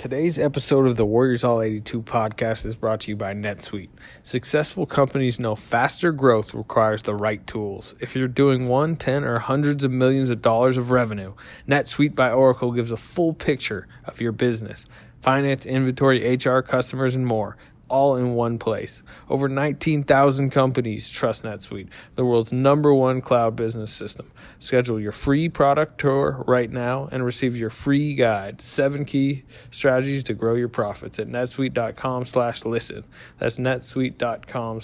Today's 0.00 0.38
episode 0.38 0.86
of 0.86 0.96
the 0.96 1.04
Warriors 1.04 1.44
All 1.44 1.60
82 1.60 2.00
podcast 2.00 2.64
is 2.64 2.74
brought 2.74 3.00
to 3.00 3.10
you 3.10 3.16
by 3.16 3.34
NetSuite. 3.34 3.90
Successful 4.22 4.86
companies 4.86 5.38
know 5.38 5.54
faster 5.54 6.10
growth 6.10 6.54
requires 6.54 7.02
the 7.02 7.14
right 7.14 7.46
tools. 7.46 7.94
If 8.00 8.16
you're 8.16 8.26
doing 8.26 8.66
one, 8.66 8.96
ten, 8.96 9.24
or 9.24 9.40
hundreds 9.40 9.84
of 9.84 9.90
millions 9.90 10.30
of 10.30 10.40
dollars 10.40 10.78
of 10.78 10.90
revenue, 10.90 11.34
NetSuite 11.68 12.14
by 12.14 12.30
Oracle 12.30 12.72
gives 12.72 12.90
a 12.90 12.96
full 12.96 13.34
picture 13.34 13.86
of 14.06 14.22
your 14.22 14.32
business 14.32 14.86
finance, 15.20 15.66
inventory, 15.66 16.34
HR, 16.34 16.60
customers, 16.60 17.14
and 17.14 17.26
more 17.26 17.58
all 17.90 18.16
in 18.16 18.34
one 18.34 18.58
place. 18.58 19.02
Over 19.28 19.48
19,000 19.48 20.50
companies 20.50 21.10
trust 21.10 21.42
NetSuite, 21.42 21.88
the 22.14 22.24
world's 22.24 22.52
number 22.52 22.94
one 22.94 23.20
cloud 23.20 23.56
business 23.56 23.92
system. 23.92 24.30
Schedule 24.58 25.00
your 25.00 25.12
free 25.12 25.48
product 25.48 26.00
tour 26.00 26.44
right 26.46 26.70
now 26.70 27.08
and 27.12 27.24
receive 27.24 27.56
your 27.56 27.70
free 27.70 28.14
guide, 28.14 28.62
seven 28.62 29.04
key 29.04 29.44
strategies 29.70 30.24
to 30.24 30.34
grow 30.34 30.54
your 30.54 30.68
profits 30.68 31.18
at 31.18 31.28
netsuite.com 31.28 32.24
slash 32.24 32.64
listen. 32.64 33.04
That's 33.38 33.56
netsuite.com 33.56 34.80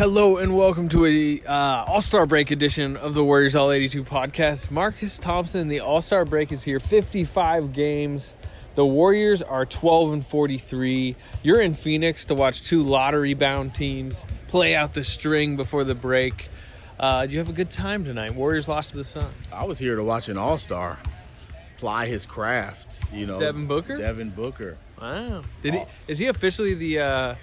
Hello 0.00 0.38
and 0.38 0.56
welcome 0.56 0.88
to 0.88 1.04
a 1.04 1.46
uh, 1.46 1.84
All 1.86 2.00
Star 2.00 2.24
Break 2.24 2.50
edition 2.50 2.96
of 2.96 3.12
the 3.12 3.22
Warriors 3.22 3.54
All 3.54 3.70
82 3.70 4.02
podcast. 4.02 4.70
Marcus 4.70 5.18
Thompson, 5.18 5.68
the 5.68 5.80
All 5.80 6.00
Star 6.00 6.24
Break 6.24 6.52
is 6.52 6.64
here. 6.64 6.80
55 6.80 7.74
games. 7.74 8.32
The 8.76 8.86
Warriors 8.86 9.42
are 9.42 9.66
12 9.66 10.14
and 10.14 10.24
43. 10.24 11.16
You're 11.42 11.60
in 11.60 11.74
Phoenix 11.74 12.24
to 12.24 12.34
watch 12.34 12.62
two 12.62 12.82
lottery 12.82 13.34
bound 13.34 13.74
teams 13.74 14.24
play 14.48 14.74
out 14.74 14.94
the 14.94 15.04
string 15.04 15.56
before 15.56 15.84
the 15.84 15.94
break. 15.94 16.48
Uh, 16.98 17.26
do 17.26 17.32
you 17.34 17.38
have 17.38 17.50
a 17.50 17.52
good 17.52 17.70
time 17.70 18.02
tonight? 18.02 18.34
Warriors 18.34 18.68
lost 18.68 18.92
to 18.92 18.96
the 18.96 19.04
Suns. 19.04 19.52
I 19.52 19.64
was 19.64 19.78
here 19.78 19.96
to 19.96 20.02
watch 20.02 20.30
an 20.30 20.38
All 20.38 20.56
Star 20.56 20.98
ply 21.76 22.06
his 22.06 22.24
craft. 22.24 23.00
You 23.12 23.26
know, 23.26 23.38
Devin 23.38 23.66
Booker. 23.66 23.98
Devin 23.98 24.30
Booker. 24.30 24.78
Wow. 24.98 25.42
Did 25.60 25.74
he? 25.74 25.82
Is 26.08 26.16
he 26.16 26.28
officially 26.28 26.72
the? 26.72 27.00
uh 27.00 27.34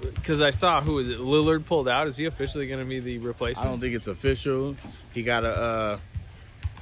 because 0.00 0.40
I 0.40 0.50
saw 0.50 0.80
who 0.80 0.94
was 0.94 1.08
it, 1.08 1.18
Lillard 1.18 1.66
pulled 1.66 1.88
out. 1.88 2.06
Is 2.06 2.16
he 2.16 2.26
officially 2.26 2.66
going 2.66 2.80
to 2.80 2.86
be 2.86 3.00
the 3.00 3.18
replacement? 3.18 3.66
I 3.66 3.70
don't 3.70 3.80
think 3.80 3.94
it's 3.94 4.08
official. 4.08 4.76
He 5.12 5.22
got 5.22 5.44
a 5.44 5.48
uh, 5.48 5.98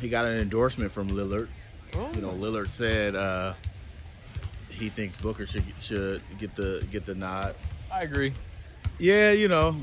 he 0.01 0.09
got 0.09 0.25
an 0.25 0.39
endorsement 0.39 0.93
from 0.93 1.09
Lillard. 1.09 1.49
Oh. 1.95 2.11
You 2.15 2.23
know, 2.23 2.33
Lillard 2.33 2.69
said 2.69 3.15
uh, 3.15 3.55
he 4.69 4.89
thinks 4.89 5.17
Booker 5.17 5.47
should 5.47 5.65
should 5.81 6.23
get 6.39 6.55
the 6.57 6.87
get 6.91 7.07
the 7.07 7.15
nod. 7.15 7.55
I 7.93 8.03
agree. 8.03 8.33
Yeah, 8.99 9.33
you 9.33 9.49
know, 9.49 9.77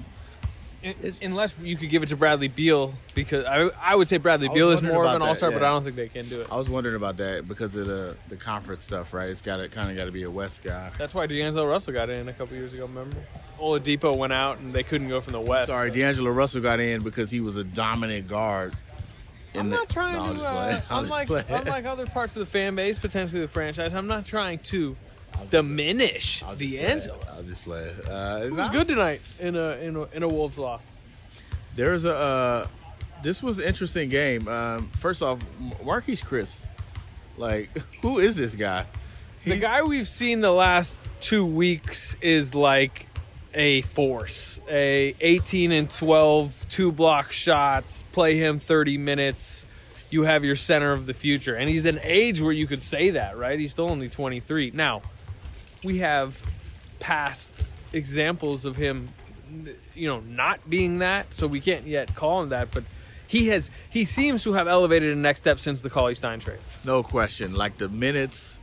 Un- 0.84 0.96
Unless 1.22 1.56
you 1.62 1.76
could 1.76 1.90
give 1.90 2.04
it 2.04 2.10
to 2.10 2.16
Bradley 2.16 2.48
Beal, 2.48 2.94
because 3.14 3.46
I 3.46 3.70
I 3.82 3.96
would 3.96 4.08
say 4.08 4.18
Bradley 4.18 4.48
I 4.48 4.52
was 4.52 4.58
Beal 4.58 4.70
is 4.72 4.76
wondering 4.78 4.94
more 4.96 5.04
of 5.04 5.10
about 5.10 5.16
an 5.16 5.22
that, 5.22 5.28
all 5.28 5.36
star, 5.36 5.52
but 5.52 5.62
yeah. 5.62 5.68
I 5.68 5.72
don't 5.72 5.84
think 5.84 5.96
they 5.98 6.08
can 6.08 6.26
do 6.30 6.42
it. 6.42 6.48
I 6.50 6.56
was 6.56 6.70
wondering 6.70 6.96
about 6.96 7.18
that 7.18 7.48
because 7.48 7.76
of 7.76 7.86
the 7.86 8.16
the 8.30 8.38
conference 8.38 8.84
stuff, 8.84 9.14
right? 9.14 9.30
It's 9.30 9.42
got 9.42 9.58
to 9.58 9.68
kind 9.68 9.92
of 9.92 9.98
got 9.98 10.06
to 10.06 10.12
be 10.12 10.24
a 10.24 10.32
West 10.32 10.64
guy. 10.64 10.92
That's 10.98 11.14
why 11.14 11.28
D'Angelo 11.28 11.66
Russell 11.68 11.92
got 11.94 12.10
in 12.10 12.30
a 12.30 12.34
couple 12.34 12.56
years 12.56 12.74
ago. 12.74 12.86
Remember, 12.86 13.18
Oladipo 13.60 14.16
went 14.16 14.32
out 14.32 14.60
and 14.60 14.74
they 14.74 14.84
couldn't 14.84 15.10
go 15.10 15.20
from 15.20 15.34
the 15.34 15.42
West. 15.42 15.68
Sorry, 15.70 15.90
so- 15.90 15.96
D'Angelo 15.96 16.32
Russell 16.32 16.62
got 16.62 16.80
in 16.80 17.02
because 17.04 17.30
he 17.30 17.42
was 17.42 17.58
a 17.58 17.64
dominant 17.66 18.28
guard. 18.30 18.74
in 19.54 19.60
I'm 19.62 19.70
the- 19.70 19.76
not 19.78 19.90
trying 19.90 20.14
No, 20.36 20.40
to. 20.42 20.48
Uh. 20.48 20.82
Unlike 20.92 21.30
unlike 21.50 21.86
other 21.86 22.06
parts 22.06 22.36
of 22.38 22.40
the 22.40 22.46
fan 22.46 22.76
base, 22.76 22.98
potentially 23.00 23.42
the 23.42 23.48
franchise, 23.50 23.94
I'm 23.94 24.08
not 24.08 24.26
trying 24.26 24.60
to 24.60 24.96
diminish 25.50 26.44
the. 26.58 26.78
D'Angelo. 26.78 27.20
I'll 27.32 27.44
just 27.44 27.64
play. 27.64 27.92
Uh, 28.10 28.42
It 28.46 28.54
was 28.54 28.70
good 28.70 28.88
tonight 28.88 29.22
in 29.40 29.56
a 29.56 29.72
in 29.78 29.96
a, 29.96 30.04
in 30.14 30.24
a 30.24 30.28
Wolves 30.28 30.58
loss. 30.58 30.82
There's 31.76 32.06
a. 32.06 32.16
Uh, 32.16 32.68
this 33.22 33.44
was 33.44 33.60
an 33.60 33.66
interesting 33.66 34.10
game. 34.10 34.48
Um, 34.48 34.90
first 34.98 35.22
off, 35.22 35.40
Marquese 35.84 36.24
Chriss, 36.26 36.66
like, 37.38 37.70
who 38.02 38.20
is 38.20 38.36
this 38.36 38.56
guy? 38.56 38.86
The 39.46 39.58
guy 39.58 39.82
we've 39.84 40.08
seen 40.08 40.42
the 40.42 40.52
last 40.52 41.00
two 41.20 41.46
weeks 41.46 42.16
is 42.22 42.54
like 42.56 43.08
a 43.54 43.82
force. 43.82 44.60
A 44.70 45.16
18 45.20 45.72
and 45.72 45.90
12, 45.90 46.66
two 46.70 46.92
block 46.92 47.32
shots, 47.32 48.04
play 48.12 48.38
him 48.38 48.60
30 48.60 48.98
minutes. 48.98 49.66
You 50.12 50.24
have 50.24 50.44
your 50.44 50.56
center 50.56 50.92
of 50.92 51.06
the 51.06 51.14
future. 51.14 51.56
And 51.56 51.70
he's 51.70 51.86
an 51.86 52.00
age 52.04 52.42
where 52.42 52.52
you 52.52 52.68
could 52.68 52.82
say 52.82 53.12
that, 53.12 53.38
right? 53.38 53.60
He's 53.60 53.72
still 53.72 53.90
only 53.90 54.10
23. 54.10 54.72
Now, 54.74 55.02
we 55.84 56.00
have 56.00 56.40
past 57.00 57.66
examples 57.94 58.66
of 58.66 58.76
him 58.76 59.10
you 59.96 60.08
know 60.08 60.20
not 60.22 60.70
being 60.70 61.00
that 61.00 61.34
so 61.34 61.48
we 61.48 61.60
can't 61.60 61.88
yet 61.88 62.14
call 62.14 62.44
him 62.44 62.50
that 62.50 62.70
but 62.72 62.84
he 63.30 63.50
has 63.50 63.70
he 63.92 64.06
seems 64.06 64.44
to 64.46 64.54
have 64.54 64.68
elevated 64.68 65.16
a 65.16 65.16
next 65.16 65.42
step 65.42 65.60
since 65.60 65.82
the 65.82 65.90
Cauley 65.90 66.16
Stein 66.16 66.40
trade. 66.40 66.58
No 66.84 67.04
question. 67.04 67.54
Like 67.54 67.78
the 67.78 67.88
minutes, 67.88 68.58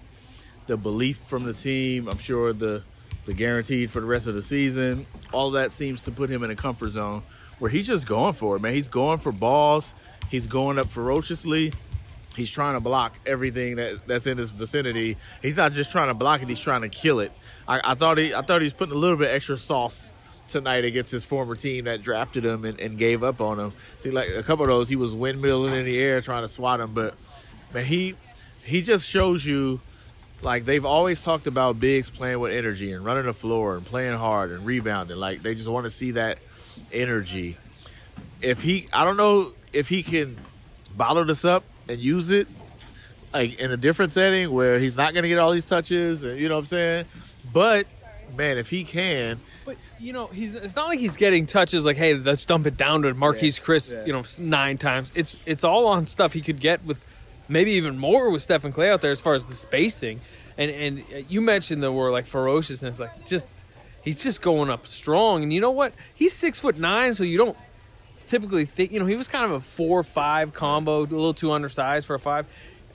the 0.67 0.77
belief 0.77 1.19
from 1.19 1.45
the 1.45 1.53
team. 1.53 2.09
I'm 2.09 2.19
sure 2.19 2.53
the 2.53 2.83
the 3.27 3.33
guaranteed 3.33 3.93
for 3.93 4.01
the 4.01 4.07
rest 4.07 4.27
of 4.27 4.35
the 4.35 4.43
season. 4.43 5.07
All 5.33 5.53
that 5.53 5.71
seems 5.71 6.03
to 6.05 6.11
put 6.11 6.29
him 6.29 6.43
in 6.43 6.51
a 6.51 6.57
comfort 6.57 6.91
zone 6.91 7.23
where 7.61 7.71
he's 7.71 7.87
just 7.87 8.09
going 8.09 8.33
for 8.33 8.57
it, 8.57 8.61
man. 8.61 8.75
He's 8.75 8.89
going 8.89 9.19
for 9.19 9.31
balls. 9.31 9.95
He's 10.31 10.49
going 10.49 10.81
up 10.81 10.91
ferociously. 10.91 11.73
He's 12.37 12.51
trying 12.51 12.75
to 12.75 12.81
block 12.81 13.19
everything 13.25 13.77
that, 13.77 14.07
that's 14.07 14.27
in 14.27 14.37
his 14.37 14.51
vicinity. 14.51 15.17
He's 15.41 15.57
not 15.57 15.73
just 15.73 15.91
trying 15.91 16.09
to 16.09 16.15
block 16.15 16.43
it; 16.43 16.49
he's 16.49 16.61
trying 16.61 16.83
to 16.83 16.89
kill 16.89 17.21
it. 17.21 17.33
I, 17.67 17.93
I 17.93 17.95
thought 17.95 18.19
he, 18.19 18.35
I 18.35 18.43
thought 18.43 18.61
he 18.61 18.67
was 18.67 18.75
putting 18.75 18.95
a 18.95 18.99
little 18.99 19.17
bit 19.17 19.31
extra 19.31 19.57
sauce 19.57 20.13
tonight 20.49 20.85
against 20.85 21.11
his 21.11 21.25
former 21.25 21.57
team 21.57 21.87
that 21.87 22.03
drafted 22.03 22.45
him 22.45 22.65
and, 22.65 22.79
and 22.79 22.99
gave 22.99 23.23
up 23.23 23.41
on 23.41 23.59
him. 23.59 23.73
See, 24.01 24.11
like 24.11 24.29
a 24.29 24.43
couple 24.43 24.65
of 24.65 24.69
those, 24.69 24.89
he 24.89 24.97
was 24.97 25.15
windmilling 25.15 25.73
in 25.73 25.85
the 25.85 25.99
air 25.99 26.21
trying 26.21 26.43
to 26.43 26.49
swat 26.49 26.79
him, 26.79 26.93
but 26.93 27.15
man, 27.73 27.85
he 27.85 28.15
he 28.65 28.83
just 28.83 29.09
shows 29.09 29.45
you 29.45 29.81
like 30.43 30.65
they've 30.65 30.85
always 30.85 31.23
talked 31.23 31.47
about 31.47 31.81
bigs 31.81 32.11
playing 32.11 32.39
with 32.39 32.53
energy 32.53 32.93
and 32.93 33.05
running 33.05 33.25
the 33.25 33.33
floor 33.33 33.77
and 33.77 33.87
playing 33.87 34.19
hard 34.19 34.51
and 34.51 34.67
rebounding. 34.67 35.17
Like 35.17 35.43
they 35.43 35.55
just 35.55 35.69
want 35.69 35.85
to 35.85 35.91
see 35.91 36.13
that 36.13 36.39
energy. 36.93 37.57
If 38.43 38.63
he, 38.63 38.89
I 38.93 39.05
don't 39.05 39.17
know 39.17 39.53
if 39.73 39.89
he 39.89 40.03
can 40.03 40.37
bottle 40.95 41.25
this 41.25 41.45
up 41.45 41.65
and 41.89 42.01
use 42.01 42.31
it 42.31 42.49
like 43.33 43.59
in 43.59 43.71
a 43.73 43.77
different 43.77 44.13
setting 44.13 44.51
where 44.53 44.79
he's 44.79 44.97
not 44.97 45.13
going 45.13 45.23
to 45.23 45.29
get 45.29 45.39
all 45.39 45.53
these 45.53 45.65
touches 45.65 46.23
and 46.23 46.39
you 46.39 46.49
know 46.49 46.55
what 46.57 46.61
I'm 46.61 46.67
saying. 46.67 47.05
But 47.53 47.87
man, 48.37 48.59
if 48.59 48.69
he 48.71 48.85
can, 48.85 49.41
But 49.65 49.77
you 49.99 50.13
know, 50.13 50.27
he's 50.29 50.55
it's 50.55 50.77
not 50.77 50.89
like 50.89 50.99
he's 50.99 51.17
getting 51.17 51.47
touches 51.47 51.85
like, 51.85 51.97
hey, 51.97 52.15
let's 52.15 52.45
dump 52.47 52.67
it 52.67 52.77
down 52.77 53.03
to 53.03 53.15
Marquese 53.15 53.59
Yeah, 53.59 53.65
Chriss, 53.65 53.93
yeah. 53.93 54.05
you 54.07 54.13
know, 54.13 54.25
nine 54.41 54.79
times. 54.79 55.11
It's 55.15 55.37
it's 55.47 55.65
all 55.65 55.87
on 55.87 56.07
stuff 56.07 56.33
he 56.33 56.41
could 56.41 56.61
get 56.61 56.85
with 56.85 57.05
maybe 57.49 57.73
even 57.73 57.99
more 57.99 58.31
with 58.31 58.43
Stephen 58.43 58.73
Klay 58.73 58.91
out 58.91 59.01
there 59.01 59.11
as 59.11 59.21
far 59.21 59.35
as 59.35 59.45
the 59.47 59.55
spacing. 59.55 60.21
And 60.59 60.71
and 60.71 61.01
uh, 61.15 61.19
you 61.29 61.41
mentioned 61.41 61.83
the 61.83 61.93
word 61.93 62.11
like 62.13 62.27
ferociousness, 62.27 62.99
like 62.99 63.27
just 63.27 63.53
he's 64.03 64.23
just 64.23 64.41
going 64.41 64.71
up 64.71 64.87
strong. 64.87 65.43
And 65.43 65.53
you 65.53 65.61
know 65.61 65.71
what? 65.73 65.93
He's 66.15 66.33
six 66.33 66.59
foot 66.59 66.79
nine, 66.79 67.15
so 67.15 67.25
you 67.25 67.37
don't 67.39 67.57
typically 68.27 68.65
think 68.65 68.93
you 68.93 69.01
know 69.01 69.07
he 69.07 69.17
was 69.17 69.29
kind 69.29 69.45
of 69.45 69.53
a 69.53 69.61
four 69.61 70.03
five 70.03 70.53
combo, 70.53 71.01
a 71.01 71.03
little 71.03 71.35
too 71.35 71.53
undersized 71.53 72.07
for 72.07 72.15
a 72.15 72.19
five. 72.19 72.47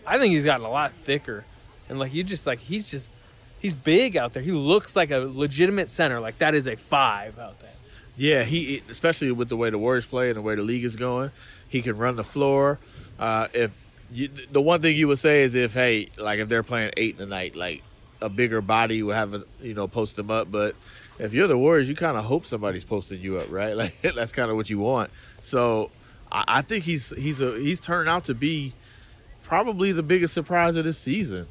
I 0.06 0.18
think 0.18 0.34
he's 0.34 0.46
gotten 0.46 0.66
a 0.66 0.70
lot 0.70 0.94
thicker, 0.94 1.46
and 1.90 2.00
like 2.00 2.14
you 2.14 2.24
just 2.24 2.46
like 2.46 2.60
he's 2.60 2.90
just 2.90 3.16
he's 3.60 3.76
big 3.76 4.18
out 4.18 4.34
there. 4.34 4.44
He 4.44 4.52
looks 4.52 4.96
like 4.96 5.12
a 5.12 5.20
legitimate 5.20 5.90
center. 5.90 6.20
Like 6.20 6.38
that 6.40 6.54
is 6.54 6.68
a 6.68 6.76
five 6.76 7.40
out 7.40 7.60
there. 7.60 7.70
Yeah, 8.18 8.44
he 8.44 8.82
especially 8.90 9.32
with 9.32 9.50
the 9.50 9.58
way 9.58 9.70
the 9.70 9.78
Warriors 9.78 10.06
play 10.06 10.30
and 10.30 10.38
the 10.38 10.42
way 10.42 10.56
the 10.56 10.64
league 10.64 10.84
is 10.84 10.96
going, 10.96 11.32
he 11.68 11.82
can 11.82 11.98
run 11.98 12.16
the 12.16 12.24
floor. 12.24 12.80
Uh, 13.20 13.48
if 13.54 13.72
you, 14.12 14.30
the 14.52 14.62
one 14.62 14.82
thing 14.82 14.96
you 14.96 15.08
would 15.08 15.20
say 15.20 15.44
is 15.44 15.56
if 15.56 15.74
hey, 15.74 16.10
like 16.18 16.40
if 16.40 16.50
they're 16.50 16.64
playing 16.64 16.92
eight 16.98 17.14
in 17.14 17.20
the 17.20 17.26
night, 17.26 17.56
like 17.56 17.84
a 18.22 18.30
bigger 18.30 18.62
body 18.62 19.04
would 19.04 19.16
have 19.16 19.34
a, 19.34 19.44
you 19.62 19.74
know 19.74 19.88
post 19.88 20.16
them 20.16 20.32
up. 20.32 20.52
But 20.52 20.76
if 21.20 21.34
you're 21.34 21.48
the 21.48 21.58
Warriors, 21.58 21.90
you 21.90 21.96
kind 21.96 22.18
of 22.18 22.26
hope 22.26 22.46
somebody's 22.46 22.84
posting 22.84 23.22
you 23.22 23.38
up, 23.38 23.52
right? 23.52 23.76
Like 23.82 24.02
that's 24.02 24.32
kind 24.32 24.50
of 24.50 24.58
what 24.58 24.70
you 24.70 24.80
want. 24.80 25.12
So 25.40 25.92
I, 26.32 26.44
I 26.48 26.62
think 26.62 26.84
he's 26.84 27.12
he's 27.12 27.42
a 27.42 27.58
he's 27.60 27.82
turned 27.82 28.10
out 28.10 28.26
to 28.26 28.34
be 28.34 28.74
probably 29.44 29.92
the 29.92 30.04
biggest 30.04 30.34
surprise 30.34 30.76
of 30.76 30.86
this 30.86 30.98
season. 30.98 31.48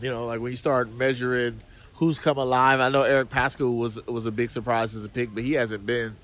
You 0.00 0.10
know, 0.10 0.26
like 0.26 0.40
when 0.40 0.50
you 0.50 0.56
start 0.56 0.90
measuring 0.90 1.60
who's 1.94 2.18
come 2.18 2.38
alive. 2.38 2.80
I 2.80 2.88
know 2.88 3.02
Eric 3.02 3.28
Paschall 3.28 3.78
was 3.78 4.04
was 4.06 4.26
a 4.26 4.32
big 4.32 4.50
surprise 4.50 4.94
as 4.94 5.04
a 5.04 5.08
pick, 5.08 5.34
but 5.34 5.42
he 5.42 5.52
hasn't 5.52 5.86
been 5.86 6.16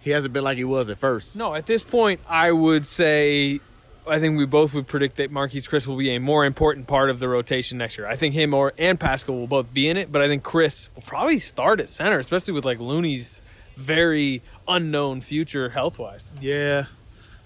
he 0.00 0.10
hasn't 0.10 0.32
been 0.32 0.44
like 0.44 0.56
he 0.56 0.64
was 0.64 0.90
at 0.90 0.98
first. 0.98 1.36
No, 1.36 1.54
at 1.54 1.66
this 1.66 1.82
point, 1.82 2.20
I 2.28 2.50
would 2.52 2.86
say, 2.86 3.60
I 4.06 4.18
think 4.18 4.36
we 4.36 4.46
both 4.46 4.74
would 4.74 4.86
predict 4.86 5.16
that 5.16 5.32
Marquese 5.32 5.68
Chriss 5.68 5.86
will 5.86 5.96
be 5.96 6.10
a 6.14 6.18
more 6.18 6.44
important 6.44 6.88
part 6.88 7.08
of 7.08 7.20
the 7.20 7.28
rotation 7.28 7.78
next 7.78 7.96
year. 7.98 8.06
I 8.06 8.16
think 8.16 8.34
him 8.34 8.52
or 8.52 8.72
and 8.78 8.98
Paschall 8.98 9.38
will 9.38 9.46
both 9.46 9.72
be 9.72 9.88
in 9.88 9.96
it, 9.96 10.10
but 10.10 10.22
I 10.22 10.28
think 10.28 10.42
Chriss 10.42 10.88
will 10.94 11.02
probably 11.02 11.38
start 11.38 11.80
at 11.80 11.88
center, 11.88 12.18
especially 12.18 12.54
with 12.54 12.64
like 12.64 12.80
Looney's 12.80 13.42
very 13.76 14.42
unknown 14.66 15.20
future 15.20 15.68
health 15.68 15.98
wise. 15.98 16.30
Yeah, 16.40 16.86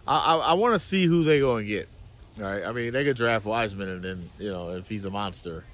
I 0.08 0.16
I, 0.16 0.36
I 0.36 0.52
want 0.54 0.74
to 0.74 0.78
see 0.78 1.06
who 1.06 1.24
they 1.24 1.40
going 1.40 1.66
to 1.66 1.68
get. 1.68 1.88
All 2.38 2.44
right, 2.44 2.64
I 2.64 2.72
mean 2.72 2.92
they 2.92 3.04
could 3.04 3.16
draft 3.16 3.44
Wiseman 3.44 3.88
and 3.88 4.02
then 4.02 4.30
you 4.38 4.50
know 4.50 4.70
if 4.70 4.88
he's 4.88 5.04
a 5.04 5.10
monster, 5.10 5.64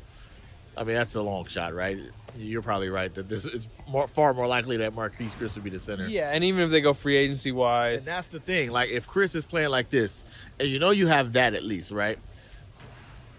I 0.76 0.84
mean, 0.84 0.94
that's 0.96 1.14
a 1.14 1.22
long 1.22 1.46
shot, 1.46 1.74
right? 1.74 1.98
You're 2.36 2.62
probably 2.62 2.88
right 2.88 3.12
that 3.14 3.28
this 3.28 3.44
it's 3.44 3.68
more, 3.86 4.08
far 4.08 4.32
more 4.32 4.46
likely 4.46 4.78
that 4.78 4.94
Marquese 4.94 5.36
Chriss 5.36 5.54
would 5.56 5.64
be 5.64 5.70
the 5.70 5.78
center. 5.80 6.06
Yeah, 6.08 6.30
and 6.32 6.42
even 6.44 6.62
if 6.62 6.70
they 6.70 6.80
go 6.80 6.94
free 6.94 7.16
agency 7.16 7.52
wise, 7.52 8.06
And 8.06 8.16
that's 8.16 8.28
the 8.28 8.40
thing. 8.40 8.70
Like, 8.70 8.88
if 8.88 9.06
Chriss 9.06 9.36
is 9.36 9.44
playing 9.44 9.68
like 9.70 9.90
this, 9.90 10.24
and 10.58 10.68
you 10.68 10.78
know 10.78 10.90
you 10.92 11.08
have 11.08 11.34
that 11.34 11.52
at 11.54 11.62
least, 11.62 11.90
right? 11.90 12.18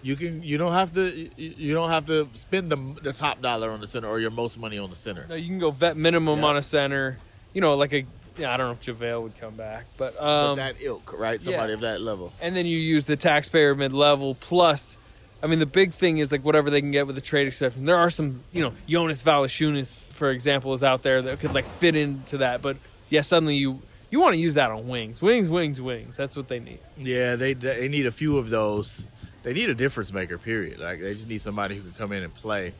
You 0.04 0.16
can. 0.16 0.44
You 0.44 0.58
don't 0.58 0.74
have 0.74 0.94
to. 0.94 1.10
you- 1.12 1.30
You 1.58 1.74
don't 1.74 1.90
have 1.90 2.06
to 2.08 2.28
spend 2.34 2.70
the 2.72 2.78
the 3.02 3.14
top 3.14 3.42
dollar 3.42 3.72
on 3.72 3.80
the 3.82 3.88
center 3.88 4.08
or 4.08 4.20
your 4.20 4.32
most 4.32 4.60
money 4.60 4.78
on 4.78 4.90
the 4.90 4.96
center. 4.96 5.26
no, 5.30 5.36
you 5.36 5.48
can 5.48 5.60
go 5.60 5.72
vet 5.72 5.96
minimum 5.98 6.40
Yeah. 6.40 6.46
on 6.46 6.58
a 6.58 6.62
center. 6.62 7.18
You 7.54 7.62
know, 7.62 7.74
like 7.76 7.94
a 7.94 8.06
yeah, 8.38 8.54
I 8.54 8.58
don't 8.58 8.68
know 8.68 8.72
if 8.74 8.82
JaVale 8.82 9.22
would 9.22 9.40
come 9.40 9.56
back, 9.56 9.86
but 9.98 10.20
um, 10.22 10.58
that 10.58 10.76
ilk, 10.82 11.18
right? 11.18 11.42
Somebody 11.42 11.70
yeah. 11.70 11.76
of 11.76 11.82
that 11.82 12.02
level. 12.02 12.34
and 12.42 12.56
then 12.56 12.66
you 12.66 12.78
use 12.78 13.06
the 13.06 13.16
taxpayer 13.16 13.76
mid 13.76 13.94
level 13.94 14.36
plus. 14.36 14.98
I 15.44 15.48
mean, 15.48 15.60
the 15.60 15.66
big 15.66 15.92
thing 15.92 16.20
is 16.20 16.32
like 16.32 16.46
whatever 16.46 16.70
they 16.70 16.80
can 16.80 16.92
get 16.92 17.06
with 17.06 17.16
the 17.16 17.22
trade 17.22 17.48
exception. 17.48 17.84
There 17.84 17.98
are 17.98 18.10
some, 18.10 18.42
you 18.54 18.64
know, 18.64 18.74
Jonas 18.88 19.22
Valanciunas, 19.22 20.00
for 20.00 20.32
example, 20.32 20.72
is 20.72 20.86
out 20.86 21.04
there 21.04 21.22
that 21.22 21.42
could 21.42 21.54
like 21.54 21.66
fit 21.66 21.98
into 21.98 22.38
that. 22.38 22.62
But 22.62 22.78
yeah, 23.10 23.22
suddenly 23.22 23.56
you 23.56 23.82
you 24.10 24.22
want 24.22 24.36
to 24.36 24.40
use 24.40 24.54
that 24.54 24.72
on 24.72 24.88
wings, 24.88 25.22
wings, 25.22 25.50
wings, 25.50 25.82
wings. 25.82 26.16
That's 26.16 26.38
what 26.38 26.48
they 26.48 26.60
need. 26.60 26.80
Yeah, 26.98 27.36
they 27.36 27.54
they 27.54 27.90
need 27.90 28.06
a 28.06 28.12
few 28.12 28.38
of 28.38 28.50
those. 28.50 29.06
They 29.44 29.52
need 29.52 29.70
a 29.70 29.76
difference 29.76 30.14
maker. 30.14 30.38
Period. 30.38 30.80
Like 30.80 31.02
they 31.02 31.14
just 31.14 31.28
need 31.28 31.42
somebody 31.42 31.76
who 31.76 31.82
can 31.82 31.92
come 31.92 32.14
in 32.14 32.24
and 32.24 32.34
play. 32.34 32.74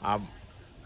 I'm 0.00 0.28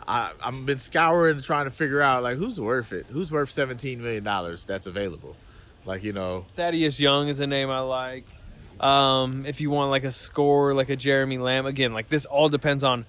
I 0.07 0.33
I've 0.43 0.65
been 0.65 0.79
scouring 0.79 1.43
trying 1.43 1.67
to 1.67 1.71
figure 1.71 2.01
out 2.01 2.23
like 2.23 2.39
who's 2.39 2.59
worth 2.59 2.93
it. 2.93 3.05
Who's 3.11 3.31
worth 3.31 3.51
seventeen 3.51 4.01
million 4.01 4.25
dollars 4.25 4.65
that's 4.65 4.87
available. 4.87 5.37
Like 5.85 6.03
you 6.05 6.15
know, 6.15 6.47
Thaddeus 6.55 6.99
Young 6.99 7.29
is 7.29 7.39
a 7.41 7.47
name 7.47 7.69
I 7.69 7.81
like. 7.81 8.25
Um, 8.81 9.45
if 9.47 9.61
you 9.61 9.71
want 9.71 9.91
like 9.91 10.05
a 10.05 10.13
score, 10.13 10.73
like 10.75 10.89
a 10.89 10.97
Jeremy 10.97 11.39
Lamb, 11.39 11.67
again, 11.67 11.93
like 11.93 12.09
this 12.09 12.25
all 12.27 12.49
depends 12.49 12.85
on 12.85 13.07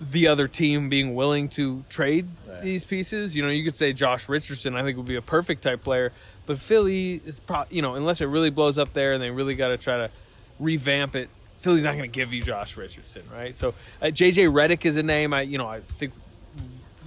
the 0.00 0.26
other 0.28 0.48
team 0.48 0.88
being 0.88 1.14
willing 1.14 1.48
to 1.50 1.84
trade 1.88 2.28
Right. 2.48 2.62
these 2.62 2.84
pieces. 2.84 3.36
You 3.36 3.42
know, 3.42 3.48
you 3.48 3.62
could 3.64 3.74
say 3.76 3.92
Josh 3.92 4.28
Richardson, 4.28 4.74
I 4.76 4.82
think 4.82 4.96
would 4.96 5.06
be 5.06 5.14
a 5.16 5.22
perfect 5.22 5.62
type 5.62 5.82
player, 5.82 6.12
but 6.46 6.58
Philly 6.58 7.20
is 7.24 7.38
pro- 7.40 7.64
you 7.70 7.80
know, 7.80 7.94
unless 7.94 8.20
it 8.20 8.26
really 8.26 8.50
blows 8.50 8.76
up 8.76 8.92
there 8.92 9.12
and 9.12 9.22
they 9.22 9.30
really 9.30 9.54
got 9.54 9.68
to 9.68 9.76
try 9.78 9.96
to 9.96 10.10
revamp 10.58 11.14
it. 11.16 11.28
Philly's 11.58 11.84
not 11.84 11.92
going 11.92 12.02
to 12.10 12.14
give 12.14 12.32
you 12.32 12.42
Josh 12.42 12.76
Richardson, 12.76 13.22
right? 13.32 13.54
So 13.56 13.72
uh, 14.02 14.06
JJ 14.06 14.52
Redick 14.52 14.84
is 14.84 14.96
a 14.96 15.02
name 15.02 15.32
I, 15.32 15.42
you 15.42 15.56
know, 15.58 15.66
I 15.68 15.80
think 15.80 16.12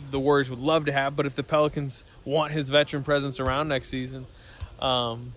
the 0.09 0.19
Warriors 0.19 0.49
would 0.49 0.59
love 0.59 0.85
to 0.85 0.91
have, 0.93 1.15
but 1.15 1.25
if 1.25 1.35
the 1.35 1.43
Pelicans 1.43 2.05
want 2.25 2.53
his 2.53 2.69
veteran 2.69 3.03
presence 3.03 3.39
around 3.39 3.67
next 3.67 3.89
season, 3.89 4.25
um, 4.79 5.33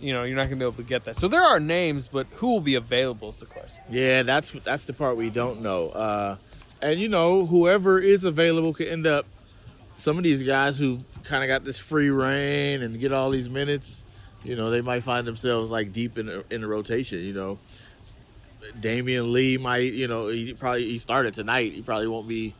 you 0.00 0.12
know, 0.12 0.24
you're 0.24 0.36
not 0.36 0.48
going 0.48 0.58
to 0.58 0.64
be 0.64 0.64
able 0.64 0.76
to 0.76 0.82
get 0.82 1.04
that. 1.04 1.16
So 1.16 1.28
there 1.28 1.42
are 1.42 1.58
names, 1.60 2.08
but 2.08 2.26
who 2.34 2.48
will 2.48 2.60
be 2.60 2.74
available 2.74 3.28
is 3.28 3.36
the 3.36 3.46
question. 3.46 3.82
yeah, 3.90 4.22
that's 4.22 4.50
that's 4.50 4.84
the 4.84 4.92
part 4.92 5.16
we 5.16 5.30
don't 5.30 5.62
know. 5.62 5.88
Uh, 5.88 6.36
and 6.82 7.00
you 7.00 7.08
know, 7.08 7.46
whoever 7.46 7.98
is 7.98 8.24
available 8.24 8.74
could 8.74 8.88
end 8.88 9.06
up. 9.06 9.26
Some 9.98 10.18
of 10.18 10.24
these 10.24 10.42
guys 10.42 10.78
who 10.78 10.98
kind 11.24 11.42
of 11.42 11.48
got 11.48 11.64
this 11.64 11.78
free 11.78 12.10
reign 12.10 12.82
and 12.82 13.00
get 13.00 13.12
all 13.12 13.30
these 13.30 13.48
minutes, 13.48 14.04
you 14.44 14.54
know, 14.54 14.70
they 14.70 14.82
might 14.82 15.02
find 15.02 15.26
themselves 15.26 15.70
like 15.70 15.94
deep 15.94 16.18
in 16.18 16.26
the, 16.26 16.44
in 16.50 16.60
the 16.60 16.66
rotation. 16.66 17.20
You 17.20 17.32
know, 17.32 17.58
Damion 18.78 19.32
Lee 19.32 19.56
might, 19.56 19.94
you 19.94 20.06
know, 20.06 20.28
he 20.28 20.52
probably 20.52 20.84
he 20.84 20.98
started 20.98 21.32
tonight. 21.32 21.72
He 21.72 21.82
probably 21.82 22.08
won't 22.08 22.28
be. 22.28 22.54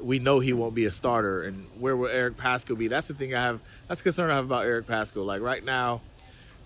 We 0.00 0.18
know 0.18 0.40
he 0.40 0.54
won't 0.54 0.74
be 0.74 0.86
a 0.86 0.90
starter, 0.90 1.42
and 1.42 1.66
where 1.78 1.94
will 1.94 2.08
Eric 2.08 2.36
Paschall 2.36 2.78
be? 2.78 2.88
That's 2.88 3.08
the 3.08 3.14
thing 3.14 3.34
I 3.34 3.40
have. 3.40 3.60
That's 3.86 4.00
concern 4.00 4.30
I 4.30 4.36
have 4.36 4.46
about 4.46 4.64
Eric 4.64 4.86
Paschall. 4.86 5.26
Like 5.26 5.42
right 5.42 5.62
now, 5.62 6.00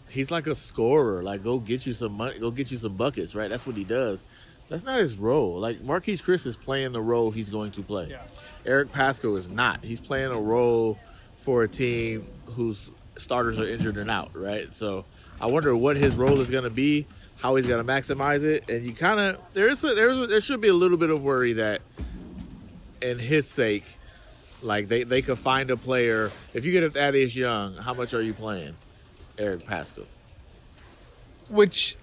he's 0.08 0.30
like 0.30 0.46
a 0.46 0.54
scorer. 0.54 1.22
Like 1.22 1.42
go 1.42 1.58
get 1.58 1.86
you 1.86 1.94
some 1.94 2.12
money, 2.12 2.38
go 2.38 2.50
get 2.50 2.70
you 2.70 2.78
some 2.78 2.96
buckets. 2.96 3.34
Right, 3.34 3.50
that's 3.50 3.66
what 3.66 3.76
he 3.76 3.84
does. 3.84 4.22
That's 4.68 4.84
not 4.84 4.98
his 4.98 5.16
role. 5.16 5.58
Like 5.58 5.80
Marquese 5.80 6.22
Chriss 6.22 6.46
is 6.46 6.56
playing 6.56 6.92
the 6.92 7.02
role 7.02 7.30
he's 7.30 7.50
going 7.50 7.72
to 7.72 7.82
play. 7.82 8.08
Yeah. 8.10 8.22
Eric 8.64 8.92
Paschall 8.92 9.36
is 9.36 9.48
not. 9.48 9.84
He's 9.84 10.00
playing 10.00 10.30
a 10.30 10.40
role 10.40 10.98
for 11.36 11.62
a 11.62 11.68
team 11.68 12.26
whose 12.46 12.90
starters 13.16 13.60
are 13.60 13.66
injured 13.66 13.98
and 13.98 14.10
out. 14.10 14.30
Right. 14.34 14.72
So 14.72 15.04
I 15.40 15.46
wonder 15.46 15.76
what 15.76 15.96
his 15.96 16.14
role 16.14 16.40
is 16.40 16.48
going 16.48 16.64
to 16.64 16.70
be, 16.70 17.06
how 17.36 17.56
he's 17.56 17.66
going 17.66 17.84
to 17.84 17.92
maximize 17.92 18.42
it, 18.42 18.70
and 18.70 18.86
you 18.86 18.94
kind 18.94 19.20
of 19.20 19.38
there's 19.52 19.84
a, 19.84 19.94
there's 19.94 20.18
a, 20.18 20.26
there 20.26 20.40
should 20.40 20.60
be 20.60 20.68
a 20.68 20.74
little 20.74 20.96
bit 20.96 21.10
of 21.10 21.22
worry 21.22 21.54
that, 21.54 21.82
in 23.02 23.18
his 23.18 23.46
sake, 23.46 23.84
like 24.62 24.88
they 24.88 25.02
they 25.02 25.20
could 25.20 25.36
find 25.36 25.70
a 25.70 25.76
player. 25.76 26.30
If 26.54 26.64
you 26.64 26.72
get 26.72 26.84
a 26.84 26.90
Thaddeus 26.90 27.36
Young, 27.36 27.76
how 27.76 27.92
much 27.92 28.14
are 28.14 28.22
you 28.22 28.32
playing, 28.32 28.76
Eric 29.38 29.66
Paschall? 29.66 30.06
Which 31.48 31.96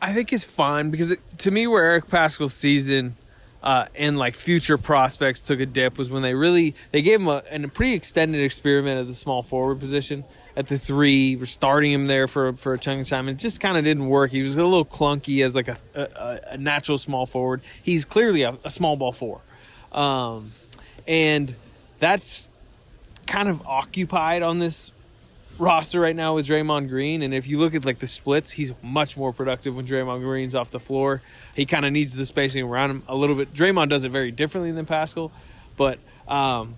I 0.00 0.12
think 0.12 0.32
is 0.32 0.44
fine 0.44 0.90
because 0.90 1.12
it, 1.12 1.20
to 1.38 1.50
me, 1.50 1.66
where 1.66 1.84
Eric 1.84 2.08
Paschall's 2.08 2.54
season 2.54 3.16
uh, 3.62 3.86
and 3.94 4.16
like 4.18 4.34
future 4.34 4.78
prospects 4.78 5.40
took 5.40 5.60
a 5.60 5.66
dip 5.66 5.98
was 5.98 6.10
when 6.10 6.22
they 6.22 6.34
really 6.34 6.74
they 6.92 7.02
gave 7.02 7.20
him 7.20 7.28
a, 7.28 7.42
a 7.50 7.68
pretty 7.68 7.94
extended 7.94 8.42
experiment 8.42 9.00
at 9.00 9.06
the 9.06 9.14
small 9.14 9.42
forward 9.42 9.80
position 9.80 10.24
at 10.56 10.68
the 10.68 10.78
three. 10.78 11.36
We're 11.36 11.46
starting 11.46 11.92
him 11.92 12.06
there 12.06 12.26
for 12.26 12.52
for 12.54 12.74
a 12.74 12.78
chunk 12.78 13.02
of 13.02 13.08
time, 13.08 13.28
and 13.28 13.38
it 13.38 13.40
just 13.40 13.60
kind 13.60 13.76
of 13.76 13.84
didn't 13.84 14.06
work. 14.06 14.30
He 14.30 14.42
was 14.42 14.54
a 14.54 14.64
little 14.64 14.84
clunky 14.84 15.44
as 15.44 15.54
like 15.54 15.68
a 15.68 15.78
a, 15.94 16.40
a 16.52 16.58
natural 16.58 16.98
small 16.98 17.26
forward. 17.26 17.62
He's 17.82 18.04
clearly 18.04 18.42
a, 18.42 18.56
a 18.64 18.70
small 18.70 18.96
ball 18.96 19.12
four, 19.12 19.40
um, 19.92 20.52
and 21.06 21.54
that's 21.98 22.50
kind 23.26 23.48
of 23.48 23.66
occupied 23.66 24.42
on 24.42 24.58
this 24.58 24.92
roster 25.58 26.00
right 26.00 26.16
now 26.16 26.34
with 26.34 26.46
Draymond 26.46 26.88
Green, 26.88 27.22
and 27.22 27.34
if 27.34 27.46
you 27.46 27.58
look 27.58 27.74
at 27.74 27.84
like 27.84 27.98
the 27.98 28.06
splits, 28.06 28.50
he's 28.50 28.72
much 28.82 29.16
more 29.16 29.32
productive 29.32 29.76
when 29.76 29.86
Draymond 29.86 30.20
Green's 30.20 30.54
off 30.54 30.70
the 30.70 30.80
floor. 30.80 31.20
He 31.54 31.66
kind 31.66 31.84
of 31.84 31.92
needs 31.92 32.14
the 32.14 32.26
spacing 32.26 32.64
around 32.64 32.90
him 32.90 33.02
a 33.08 33.14
little 33.14 33.36
bit. 33.36 33.52
Draymond 33.52 33.88
does 33.88 34.04
it 34.04 34.10
very 34.10 34.30
differently 34.30 34.72
than 34.72 34.86
Paschall, 34.86 35.30
but 35.76 35.98
um, 36.26 36.76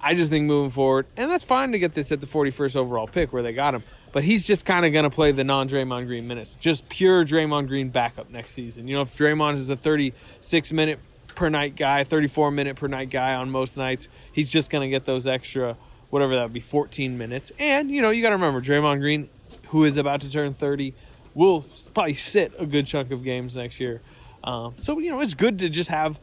I 0.00 0.14
just 0.14 0.30
think 0.30 0.46
moving 0.46 0.70
forward, 0.70 1.06
and 1.16 1.30
that's 1.30 1.44
fine 1.44 1.72
to 1.72 1.78
get 1.78 1.92
this 1.92 2.12
at 2.12 2.20
the 2.20 2.26
41st 2.26 2.76
overall 2.76 3.06
pick 3.06 3.32
where 3.32 3.42
they 3.42 3.52
got 3.52 3.74
him. 3.74 3.82
But 4.10 4.24
he's 4.24 4.46
just 4.46 4.64
kind 4.64 4.86
of 4.86 4.92
going 4.92 5.04
to 5.04 5.10
play 5.10 5.32
the 5.32 5.44
non 5.44 5.68
Draymond 5.68 6.06
Green 6.06 6.26
minutes, 6.26 6.56
just 6.58 6.88
pure 6.88 7.24
Draymond 7.24 7.68
Green 7.68 7.90
backup 7.90 8.30
next 8.30 8.52
season. 8.52 8.88
You 8.88 8.96
know, 8.96 9.02
if 9.02 9.16
Draymond 9.16 9.54
is 9.54 9.68
a 9.70 9.76
36 9.76 10.72
minute 10.72 10.98
per 11.34 11.48
night 11.50 11.76
guy, 11.76 12.04
34 12.04 12.50
minute 12.50 12.76
per 12.76 12.88
night 12.88 13.10
guy 13.10 13.34
on 13.34 13.50
most 13.50 13.76
nights, 13.76 14.08
he's 14.32 14.50
just 14.50 14.70
going 14.70 14.82
to 14.82 14.88
get 14.88 15.04
those 15.04 15.26
extra, 15.26 15.76
whatever 16.10 16.34
that 16.34 16.42
would 16.44 16.52
be, 16.52 16.60
14 16.60 17.18
minutes. 17.18 17.52
And, 17.58 17.90
you 17.90 18.02
know, 18.02 18.10
you 18.10 18.22
got 18.22 18.30
to 18.30 18.36
remember, 18.36 18.60
Draymond 18.60 19.00
Green, 19.00 19.28
who 19.68 19.84
is 19.84 19.96
about 19.96 20.20
to 20.22 20.30
turn 20.30 20.52
30, 20.52 20.94
will 21.34 21.64
probably 21.94 22.14
sit 22.14 22.52
a 22.58 22.66
good 22.66 22.86
chunk 22.86 23.10
of 23.10 23.24
games 23.24 23.56
next 23.56 23.80
year. 23.80 24.00
Um, 24.44 24.74
so, 24.78 24.98
you 24.98 25.10
know, 25.10 25.20
it's 25.20 25.34
good 25.34 25.58
to 25.60 25.68
just 25.68 25.90
have 25.90 26.18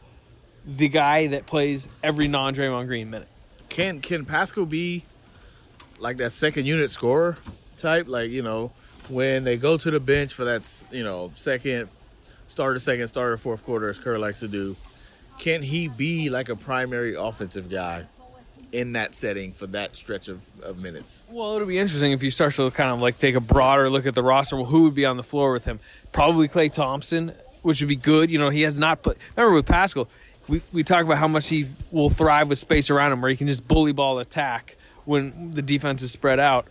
the 0.66 0.88
guy 0.88 1.28
that 1.28 1.46
plays 1.46 1.88
every 2.02 2.28
non 2.28 2.54
Draymond 2.54 2.86
Green 2.88 3.10
minute. 3.10 3.28
Can 3.68 4.00
can 4.00 4.24
Paschall 4.24 4.68
be 4.68 5.04
like 5.98 6.16
that 6.16 6.32
second 6.32 6.66
unit 6.66 6.90
scorer 6.90 7.36
type? 7.76 8.08
Like 8.08 8.30
you 8.30 8.42
know, 8.42 8.72
when 9.08 9.44
they 9.44 9.56
go 9.56 9.76
to 9.76 9.90
the 9.90 10.00
bench 10.00 10.34
for 10.34 10.44
that 10.46 10.68
you 10.90 11.04
know 11.04 11.32
second 11.36 11.88
start 12.48 12.78
starter, 12.78 12.78
second 12.78 13.08
starter, 13.08 13.36
fourth 13.36 13.62
quarter, 13.64 13.88
as 13.88 13.98
Kerr 13.98 14.18
likes 14.18 14.40
to 14.40 14.48
do. 14.48 14.76
Can 15.38 15.62
he 15.62 15.88
be 15.88 16.30
like 16.30 16.48
a 16.48 16.56
primary 16.56 17.14
offensive 17.14 17.68
guy 17.68 18.06
in 18.72 18.92
that 18.92 19.14
setting 19.14 19.52
for 19.52 19.66
that 19.68 19.96
stretch 19.96 20.28
of, 20.28 20.42
of 20.62 20.78
minutes? 20.78 21.24
Well, 21.30 21.54
it'll 21.54 21.68
be 21.68 21.78
interesting 21.78 22.12
if 22.12 22.22
you 22.22 22.30
start 22.30 22.54
to 22.54 22.70
kind 22.70 22.90
of 22.90 23.00
like 23.00 23.18
take 23.18 23.34
a 23.34 23.40
broader 23.40 23.88
look 23.90 24.06
at 24.06 24.14
the 24.14 24.22
roster. 24.22 24.56
Well, 24.56 24.66
who 24.66 24.84
would 24.84 24.94
be 24.94 25.06
on 25.06 25.16
the 25.16 25.22
floor 25.22 25.52
with 25.52 25.64
him? 25.64 25.80
Probably 26.12 26.48
Klay 26.48 26.72
Thompson, 26.72 27.32
which 27.62 27.80
would 27.80 27.88
be 27.88 27.96
good. 27.96 28.30
You 28.30 28.38
know, 28.38 28.50
he 28.50 28.62
has 28.62 28.78
not 28.78 29.02
put. 29.02 29.18
Remember 29.36 29.54
with 29.54 29.66
Paschall, 29.66 30.08
we 30.48 30.62
we 30.72 30.84
talk 30.84 31.04
about 31.04 31.18
how 31.18 31.28
much 31.28 31.48
he 31.48 31.66
will 31.90 32.10
thrive 32.10 32.48
with 32.48 32.58
space 32.58 32.90
around 32.90 33.12
him, 33.12 33.20
where 33.20 33.30
he 33.30 33.36
can 33.36 33.46
just 33.46 33.66
bully 33.66 33.92
ball 33.92 34.18
attack 34.18 34.76
when 35.04 35.52
the 35.52 35.62
defense 35.62 36.02
is 36.02 36.12
spread 36.12 36.40
out. 36.40 36.66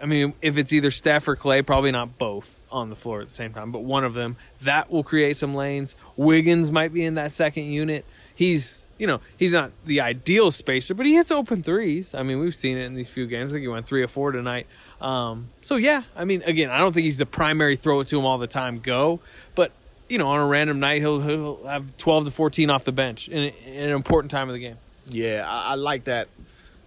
I 0.00 0.06
mean, 0.06 0.34
if 0.40 0.58
it's 0.58 0.72
either 0.72 0.90
Steph 0.90 1.26
or 1.26 1.34
Klay, 1.34 1.66
probably 1.66 1.90
not 1.90 2.18
both 2.18 2.60
on 2.70 2.88
the 2.88 2.96
floor 2.96 3.20
at 3.20 3.28
the 3.28 3.34
same 3.34 3.52
time, 3.52 3.72
but 3.72 3.80
one 3.80 4.04
of 4.04 4.14
them 4.14 4.36
that 4.62 4.90
will 4.90 5.02
create 5.02 5.36
some 5.36 5.54
lanes. 5.54 5.96
Wiggins 6.16 6.70
might 6.70 6.92
be 6.92 7.04
in 7.04 7.14
that 7.14 7.32
second 7.32 7.64
unit. 7.64 8.04
He's 8.38 8.86
you 8.98 9.08
know 9.08 9.20
he's 9.36 9.52
not 9.52 9.72
the 9.84 10.00
ideal 10.00 10.52
spacer, 10.52 10.94
but 10.94 11.06
he 11.06 11.14
hits 11.16 11.32
open 11.32 11.64
threes. 11.64 12.14
I 12.14 12.22
mean, 12.22 12.38
we've 12.38 12.54
seen 12.54 12.78
it 12.78 12.84
in 12.84 12.94
these 12.94 13.08
few 13.08 13.26
games. 13.26 13.52
I 13.52 13.56
think 13.56 13.62
he 13.62 13.68
went 13.68 13.84
three 13.84 14.00
or 14.00 14.06
four 14.06 14.30
tonight. 14.30 14.68
Um, 15.00 15.48
so 15.60 15.74
yeah, 15.74 16.04
I 16.14 16.24
mean, 16.24 16.42
again, 16.42 16.70
I 16.70 16.78
don't 16.78 16.92
think 16.92 17.02
he's 17.02 17.18
the 17.18 17.26
primary 17.26 17.74
throw 17.74 17.98
it 17.98 18.06
to 18.08 18.18
him 18.20 18.24
all 18.24 18.38
the 18.38 18.46
time 18.46 18.78
go, 18.78 19.18
but 19.56 19.72
you 20.08 20.18
know, 20.18 20.28
on 20.28 20.38
a 20.38 20.46
random 20.46 20.78
night, 20.78 21.00
he'll, 21.00 21.18
he'll 21.20 21.66
have 21.66 21.96
twelve 21.96 22.26
to 22.26 22.30
fourteen 22.30 22.70
off 22.70 22.84
the 22.84 22.92
bench 22.92 23.28
in, 23.28 23.52
in 23.66 23.90
an 23.90 23.96
important 23.96 24.30
time 24.30 24.48
of 24.48 24.52
the 24.52 24.60
game. 24.60 24.76
Yeah, 25.10 25.44
I, 25.44 25.72
I 25.72 25.74
like 25.74 26.04
that. 26.04 26.28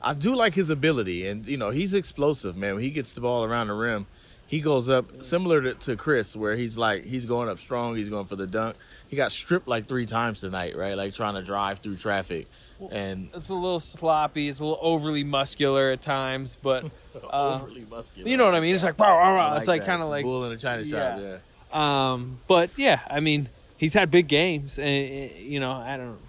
I 0.01 0.13
do 0.13 0.33
like 0.33 0.53
his 0.53 0.69
ability, 0.69 1.27
and 1.27 1.45
you 1.45 1.57
know 1.57 1.69
he's 1.69 1.93
explosive, 1.93 2.55
man. 2.55 2.75
When 2.75 2.83
he 2.83 2.91
gets 2.91 3.11
the 3.11 3.19
ball 3.19 3.43
around 3.43 3.67
the 3.67 3.73
rim, 3.73 4.07
he 4.51 4.59
goes 4.59 4.89
up 4.89 5.23
similar 5.23 5.61
to, 5.61 5.73
to 5.75 5.95
Chriss, 5.95 6.35
where 6.35 6.57
he's 6.57 6.77
like 6.77 7.05
he's 7.05 7.25
going 7.25 7.47
up 7.47 7.57
strong. 7.57 7.95
He's 7.95 8.09
going 8.09 8.25
for 8.25 8.35
the 8.35 8.45
dunk. 8.45 8.75
He 9.07 9.15
got 9.15 9.31
stripped 9.31 9.65
like 9.65 9.87
three 9.87 10.05
times 10.05 10.41
tonight, 10.41 10.75
right? 10.75 10.97
Like 10.97 11.13
trying 11.13 11.35
to 11.35 11.41
drive 11.41 11.79
through 11.79 11.95
traffic, 11.95 12.47
and 12.91 13.29
It's 13.33 13.47
a 13.47 13.53
little 13.53 13.79
sloppy. 13.79 14.49
It's 14.49 14.59
a 14.59 14.65
little 14.65 14.79
overly 14.81 15.23
muscular 15.23 15.91
at 15.91 16.01
times, 16.01 16.57
but 16.61 16.83
uh, 17.31 17.61
overly 17.61 17.85
muscular. 17.89 18.27
you 18.27 18.35
know 18.35 18.43
what 18.43 18.53
I 18.53 18.59
mean. 18.59 18.75
It's 18.75 18.83
like, 18.83 18.99
rah, 18.99 19.15
rah, 19.15 19.33
rah. 19.33 19.53
I 19.53 19.57
it's 19.59 19.69
like 19.69 19.85
kind 19.85 20.03
of 20.03 20.09
like 20.09 20.25
bull 20.25 20.43
in 20.43 20.51
a 20.51 20.57
china 20.57 20.83
shop. 20.83 21.21
Yeah. 21.21 21.37
Um, 21.71 22.39
but 22.45 22.71
yeah, 22.75 22.99
I 23.09 23.21
mean, 23.21 23.47
he's 23.77 23.93
had 23.93 24.11
big 24.11 24.27
games, 24.27 24.77
and 24.77 25.31
you 25.37 25.61
know, 25.61 25.71
I 25.71 25.95
don't. 25.95 26.19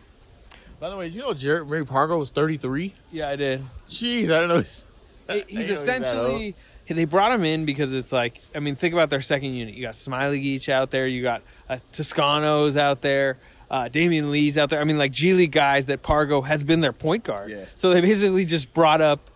By 0.78 0.90
the 0.90 0.96
way, 0.96 1.06
did 1.06 1.16
you 1.16 1.22
know 1.22 1.34
Jeremy 1.34 1.84
Pargo 1.86 2.20
was 2.20 2.30
33? 2.30 2.94
Yeah, 3.10 3.30
I 3.30 3.34
did. 3.34 3.64
Jeez, 3.88 4.26
I 4.26 4.46
don't 4.46 4.48
know. 4.48 4.62
He's, 5.48 5.84
didn't 5.86 6.02
know 6.02 6.36
He's 6.36 6.54
he 6.86 6.94
was 6.94 6.96
that 6.96 6.96
old. 6.96 6.96
essentially 6.96 6.96
they 6.96 7.04
brought 7.04 7.32
him 7.32 7.44
in 7.44 7.64
because 7.64 7.94
it's 7.94 8.12
like 8.12 8.40
I 8.54 8.60
mean 8.60 8.74
think 8.74 8.94
about 8.94 9.10
their 9.10 9.20
second 9.20 9.54
unit. 9.54 9.74
You 9.74 9.82
got 9.82 9.94
Smiley 9.94 10.40
Geach 10.40 10.68
out 10.68 10.90
there, 10.90 11.06
you 11.06 11.22
got 11.22 11.42
uh, 11.68 11.78
Toscano's 11.92 12.76
out 12.76 13.00
there, 13.02 13.38
uh, 13.70 13.88
Damion 13.88 14.30
Lee's 14.30 14.58
out 14.58 14.70
there. 14.70 14.80
I 14.80 14.84
mean 14.84 14.98
like 14.98 15.12
G 15.12 15.32
League 15.34 15.52
guys 15.52 15.86
that 15.86 16.02
Pargo 16.02 16.44
has 16.44 16.64
been 16.64 16.80
their 16.80 16.92
point 16.92 17.24
guard. 17.24 17.50
Yeah. 17.50 17.64
So 17.76 17.90
they 17.90 18.00
basically 18.00 18.44
just 18.44 18.74
brought 18.74 19.00
up 19.00 19.30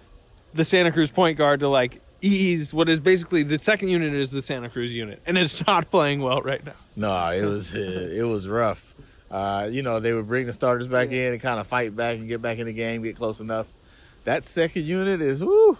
the 0.54 0.64
Santa 0.64 0.92
Cruz 0.92 1.10
point 1.10 1.38
guard 1.38 1.60
to 1.60 1.68
like 1.68 2.00
ease 2.22 2.72
what 2.72 2.88
is 2.88 3.00
basically 3.00 3.42
the 3.42 3.58
second 3.58 3.88
unit 3.88 4.14
is 4.14 4.30
the 4.30 4.42
Santa 4.42 4.68
Cruz 4.68 4.94
unit, 4.94 5.22
and 5.26 5.38
it's 5.38 5.66
not 5.66 5.90
playing 5.90 6.20
well 6.20 6.40
right 6.42 6.64
now. 6.64 6.72
No, 6.96 7.28
it 7.30 7.44
was 7.44 7.74
uh, 7.74 8.10
it 8.12 8.22
was 8.22 8.48
rough. 8.48 8.94
Uh, 9.30 9.68
you 9.70 9.82
know, 9.82 9.98
they 10.00 10.12
would 10.12 10.28
bring 10.28 10.46
the 10.46 10.52
starters 10.52 10.88
back 10.88 11.10
in 11.10 11.32
and 11.32 11.42
kind 11.42 11.58
of 11.58 11.66
fight 11.66 11.96
back 11.96 12.16
and 12.16 12.28
get 12.28 12.40
back 12.40 12.58
in 12.58 12.66
the 12.66 12.72
game, 12.72 13.02
get 13.02 13.16
close 13.16 13.40
enough. 13.40 13.74
That 14.24 14.44
second 14.44 14.84
unit 14.84 15.20
is 15.20 15.44
woo. 15.44 15.76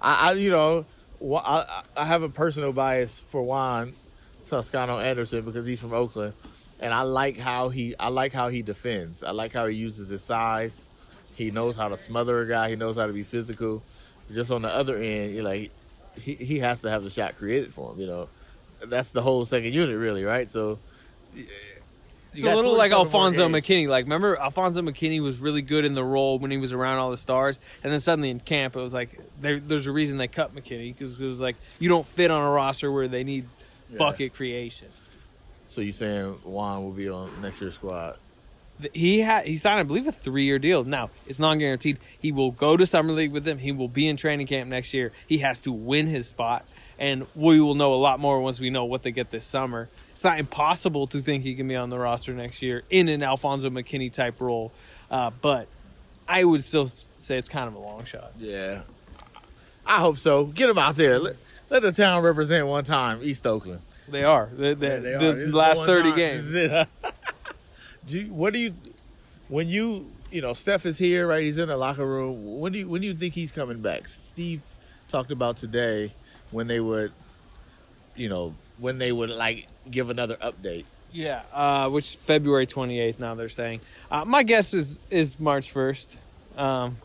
I, 0.00 0.30
I 0.30 0.32
you 0.32 0.50
know, 0.50 0.84
I, 1.22 1.82
I 1.96 2.04
have 2.04 2.22
a 2.22 2.28
personal 2.28 2.72
bias 2.72 3.18
for 3.18 3.42
Juan 3.42 3.94
Toscano 4.46 4.98
Anderson 4.98 5.44
because 5.44 5.66
he's 5.66 5.80
from 5.80 5.92
Oakland, 5.92 6.34
and 6.80 6.94
I 6.94 7.02
like 7.02 7.38
how 7.38 7.68
he 7.68 7.94
I 7.98 8.08
like 8.08 8.32
how 8.32 8.48
he 8.48 8.62
defends. 8.62 9.22
I 9.22 9.30
like 9.32 9.52
how 9.52 9.66
he 9.66 9.76
uses 9.76 10.08
his 10.08 10.22
size. 10.22 10.88
He 11.34 11.50
knows 11.50 11.76
how 11.76 11.88
to 11.88 11.96
smother 11.96 12.40
a 12.40 12.48
guy. 12.48 12.70
He 12.70 12.76
knows 12.76 12.96
how 12.96 13.06
to 13.06 13.12
be 13.12 13.22
physical. 13.22 13.82
Just 14.32 14.50
on 14.50 14.62
the 14.62 14.68
other 14.68 14.96
end, 14.96 15.34
you're 15.34 15.44
like, 15.44 15.70
he 16.20 16.34
he 16.34 16.58
has 16.60 16.80
to 16.80 16.90
have 16.90 17.02
the 17.02 17.10
shot 17.10 17.36
created 17.36 17.72
for 17.72 17.92
him. 17.92 18.00
You 18.00 18.06
know, 18.06 18.28
that's 18.84 19.10
the 19.10 19.22
whole 19.22 19.44
second 19.44 19.72
unit, 19.72 19.96
really, 19.96 20.24
right? 20.24 20.50
So. 20.50 20.78
It's 22.32 22.44
a 22.44 22.54
little 22.54 22.76
like 22.76 22.92
27 22.92 22.92
Alfonzo. 22.92 23.48
McKinnie. 23.48 23.88
Like, 23.88 24.04
remember 24.04 24.36
Alfonzo 24.36 24.82
McKinnie 24.82 25.20
was 25.20 25.38
really 25.38 25.62
good 25.62 25.84
in 25.84 25.94
the 25.94 26.04
role 26.04 26.38
when 26.38 26.50
he 26.50 26.58
was 26.58 26.72
around 26.72 26.98
all 26.98 27.10
the 27.10 27.16
stars, 27.16 27.58
and 27.82 27.92
then 27.92 28.00
suddenly 28.00 28.30
in 28.30 28.40
camp, 28.40 28.76
it 28.76 28.80
was 28.80 28.94
like 28.94 29.20
there, 29.40 29.58
there's 29.58 29.86
a 29.86 29.92
reason 29.92 30.18
they 30.18 30.28
cut 30.28 30.54
McKinnie 30.54 30.96
because 30.96 31.20
it 31.20 31.26
was 31.26 31.40
like 31.40 31.56
you 31.78 31.88
don't 31.88 32.06
fit 32.06 32.30
on 32.30 32.42
a 32.42 32.50
roster 32.50 32.90
where 32.92 33.08
they 33.08 33.24
need 33.24 33.48
bucket 33.96 34.34
creation. 34.34 34.88
So 35.66 35.80
you 35.80 35.92
saying 35.92 36.32
Juan 36.44 36.82
will 36.82 36.92
be 36.92 37.08
on 37.08 37.30
next 37.42 37.60
year's 37.60 37.74
squad? 37.74 38.16
He 38.94 39.20
had 39.20 39.46
he 39.46 39.56
signed, 39.56 39.78
I 39.78 39.82
believe, 39.82 40.06
a 40.06 40.12
three 40.12 40.44
year 40.44 40.58
deal. 40.58 40.84
Now 40.84 41.10
it's 41.26 41.38
non 41.38 41.58
guaranteed. 41.58 41.98
He 42.18 42.32
will 42.32 42.50
go 42.50 42.76
to 42.76 42.86
summer 42.86 43.12
league 43.12 43.32
with 43.32 43.44
them. 43.44 43.58
He 43.58 43.72
will 43.72 43.88
be 43.88 44.08
in 44.08 44.16
training 44.16 44.46
camp 44.46 44.70
next 44.70 44.94
year. 44.94 45.12
He 45.26 45.38
has 45.38 45.58
to 45.60 45.72
win 45.72 46.06
his 46.06 46.28
spot, 46.28 46.66
and 47.00 47.26
we 47.34 47.60
will 47.60 47.74
know 47.74 47.94
a 47.94 47.96
lot 47.96 48.20
more 48.20 48.40
once 48.40 48.60
we 48.60 48.70
know 48.70 48.84
what 48.84 49.02
they 49.02 49.10
get 49.10 49.30
this 49.30 49.44
summer. 49.44 49.88
It's 50.12 50.22
not 50.22 50.38
impossible 50.38 51.06
to 51.08 51.20
think 51.20 51.42
he 51.42 51.54
can 51.54 51.66
be 51.66 51.74
on 51.74 51.90
the 51.90 51.98
roster 51.98 52.32
next 52.34 52.60
year 52.62 52.82
in 52.90 53.08
an 53.08 53.22
Alfonzo 53.22 53.70
McKinnie 53.70 54.12
type 54.12 54.40
role, 54.40 54.70
uh, 55.10 55.30
but 55.40 55.66
I 56.28 56.44
would 56.44 56.62
still 56.62 56.86
say 57.16 57.38
it's 57.38 57.48
kind 57.48 57.66
of 57.66 57.74
a 57.74 57.78
long 57.78 58.04
shot. 58.04 58.32
Yeah, 58.38 58.82
I 59.86 59.96
hope 59.98 60.18
so. 60.18 60.44
Get 60.44 60.68
him 60.70 60.78
out 60.78 60.94
there. 60.96 61.18
Let, 61.18 61.36
let 61.70 61.82
the 61.82 61.90
town 61.92 62.22
represent 62.22 62.66
one 62.66 62.84
time 62.84 63.20
East 63.22 63.46
Oakland. 63.46 63.80
They 64.08 64.24
are 64.24 64.50
Yeah, 64.58 64.74
they 64.74 64.98
the 64.98 65.44
are. 65.44 65.46
Last 65.48 65.84
thirty 65.84 66.10
time. 66.10 66.18
games. 66.18 66.52
This 66.52 66.70
is 66.70 66.72
it. 66.72 66.88
do 68.06 68.18
you, 68.18 68.32
what 68.34 68.52
do 68.52 68.58
you 68.58 68.74
when 69.48 69.68
you 69.68 70.06
you 70.30 70.42
know 70.42 70.52
Steph 70.52 70.84
is 70.84 70.98
here 70.98 71.26
right? 71.28 71.42
He's 71.44 71.58
in 71.58 71.68
the 71.68 71.76
locker 71.76 72.04
room. 72.06 72.58
When 72.60 72.72
do 72.72 72.80
you 72.80 72.88
when 72.88 73.00
do 73.00 73.06
you 73.06 73.14
think 73.14 73.34
he's 73.34 73.52
coming 73.52 73.80
back? 73.80 74.08
Steve 74.08 74.62
talked 75.08 75.30
about 75.30 75.56
today 75.56 76.12
when 76.50 76.66
they 76.66 76.80
would 76.80 77.12
you 78.16 78.28
know 78.28 78.54
when 78.78 78.98
they 78.98 79.12
would 79.12 79.30
like 79.30 79.66
give 79.90 80.10
another 80.10 80.36
update. 80.36 80.84
Yeah, 81.12 81.42
uh, 81.52 81.88
which 81.88 82.16
February 82.16 82.66
28th 82.66 83.18
now 83.18 83.34
they're 83.34 83.48
saying. 83.48 83.80
Uh, 84.10 84.24
my 84.24 84.42
guess 84.42 84.74
is 84.74 85.00
is 85.10 85.40
March 85.40 85.72
1st. 85.72 86.16
Um, 86.56 86.98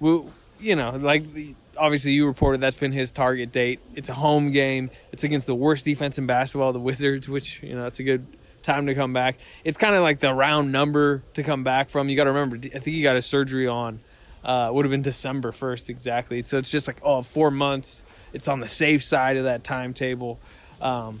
we, 0.00 0.22
you 0.60 0.76
know, 0.76 0.90
like 0.90 1.32
the, 1.32 1.54
obviously 1.76 2.12
you 2.12 2.26
reported 2.26 2.60
that's 2.60 2.76
been 2.76 2.92
his 2.92 3.12
target 3.12 3.52
date. 3.52 3.80
It's 3.94 4.08
a 4.08 4.14
home 4.14 4.50
game. 4.50 4.90
It's 5.12 5.24
against 5.24 5.46
the 5.46 5.54
worst 5.54 5.84
defense 5.84 6.18
in 6.18 6.26
basketball, 6.26 6.72
the 6.72 6.80
Wizards, 6.80 7.28
which 7.28 7.62
you 7.62 7.74
know 7.74 7.82
that's 7.82 8.00
a 8.00 8.04
good 8.04 8.26
time 8.62 8.86
to 8.86 8.94
come 8.94 9.12
back. 9.12 9.36
It's 9.64 9.78
kind 9.78 9.94
of 9.94 10.02
like 10.02 10.20
the 10.20 10.34
round 10.34 10.72
number 10.72 11.22
to 11.34 11.42
come 11.42 11.62
back 11.62 11.88
from. 11.88 12.08
You 12.08 12.16
got 12.16 12.24
to 12.24 12.32
remember, 12.32 12.56
I 12.56 12.68
think 12.68 12.84
he 12.84 13.02
got 13.02 13.14
his 13.14 13.26
surgery 13.26 13.68
on. 13.68 14.00
Uh, 14.44 14.70
would 14.72 14.84
have 14.84 14.92
been 14.92 15.02
December 15.02 15.50
1st 15.50 15.88
exactly. 15.88 16.40
So 16.42 16.58
it's 16.58 16.70
just 16.70 16.86
like 16.86 17.00
oh, 17.02 17.22
four 17.22 17.50
months. 17.50 18.02
It's 18.36 18.48
on 18.48 18.60
the 18.60 18.68
safe 18.68 19.02
side 19.02 19.38
of 19.38 19.44
that 19.44 19.64
timetable. 19.64 20.38
Um, 20.82 21.20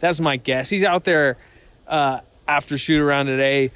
that's 0.00 0.18
my 0.18 0.36
guess. 0.36 0.68
He's 0.68 0.82
out 0.82 1.04
there 1.04 1.36
uh, 1.86 2.18
after 2.48 2.76
shoot 2.76 3.00
around 3.00 3.26
today. 3.26 3.70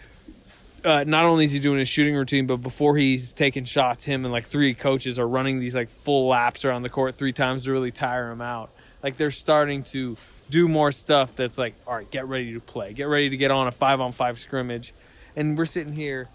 Uh, 0.85 1.05
not 1.07 1.25
only 1.25 1.45
is 1.45 1.53
he 1.53 1.61
doing 1.61 1.79
his 1.79 1.87
shooting 1.87 2.17
routine, 2.17 2.49
but 2.49 2.57
before 2.57 2.97
he's 2.97 3.33
taking 3.33 3.65
shots, 3.65 4.03
him 4.03 4.25
and 4.25 4.33
like 4.33 4.47
three 4.47 4.75
coaches 4.75 5.17
are 5.17 5.29
running 5.29 5.61
these 5.61 5.77
like 5.77 5.91
full 5.91 6.27
laps 6.27 6.65
around 6.65 6.83
the 6.83 6.89
court 6.89 7.15
three 7.15 7.33
times 7.33 7.67
to 7.67 7.71
really 7.71 7.93
tire 7.93 8.33
him 8.33 8.41
out. 8.41 8.71
Like 9.01 9.17
they're 9.17 9.31
starting 9.31 9.85
to 9.85 10.17
do 10.51 10.67
more 10.67 10.91
stuff 10.91 11.37
that's 11.37 11.59
like, 11.59 11.75
all 11.87 11.95
right, 11.95 12.11
get 12.11 12.27
ready 12.27 12.53
to 12.55 12.61
play, 12.61 12.95
get 12.95 13.05
ready 13.05 13.31
to 13.31 13.37
get 13.37 13.53
on 13.53 13.69
a 13.69 13.71
five 13.71 14.01
on 14.01 14.11
five 14.11 14.41
scrimmage. 14.41 14.93
And 15.37 15.57
we're 15.57 15.67
sitting 15.67 15.93
here, 15.93 16.29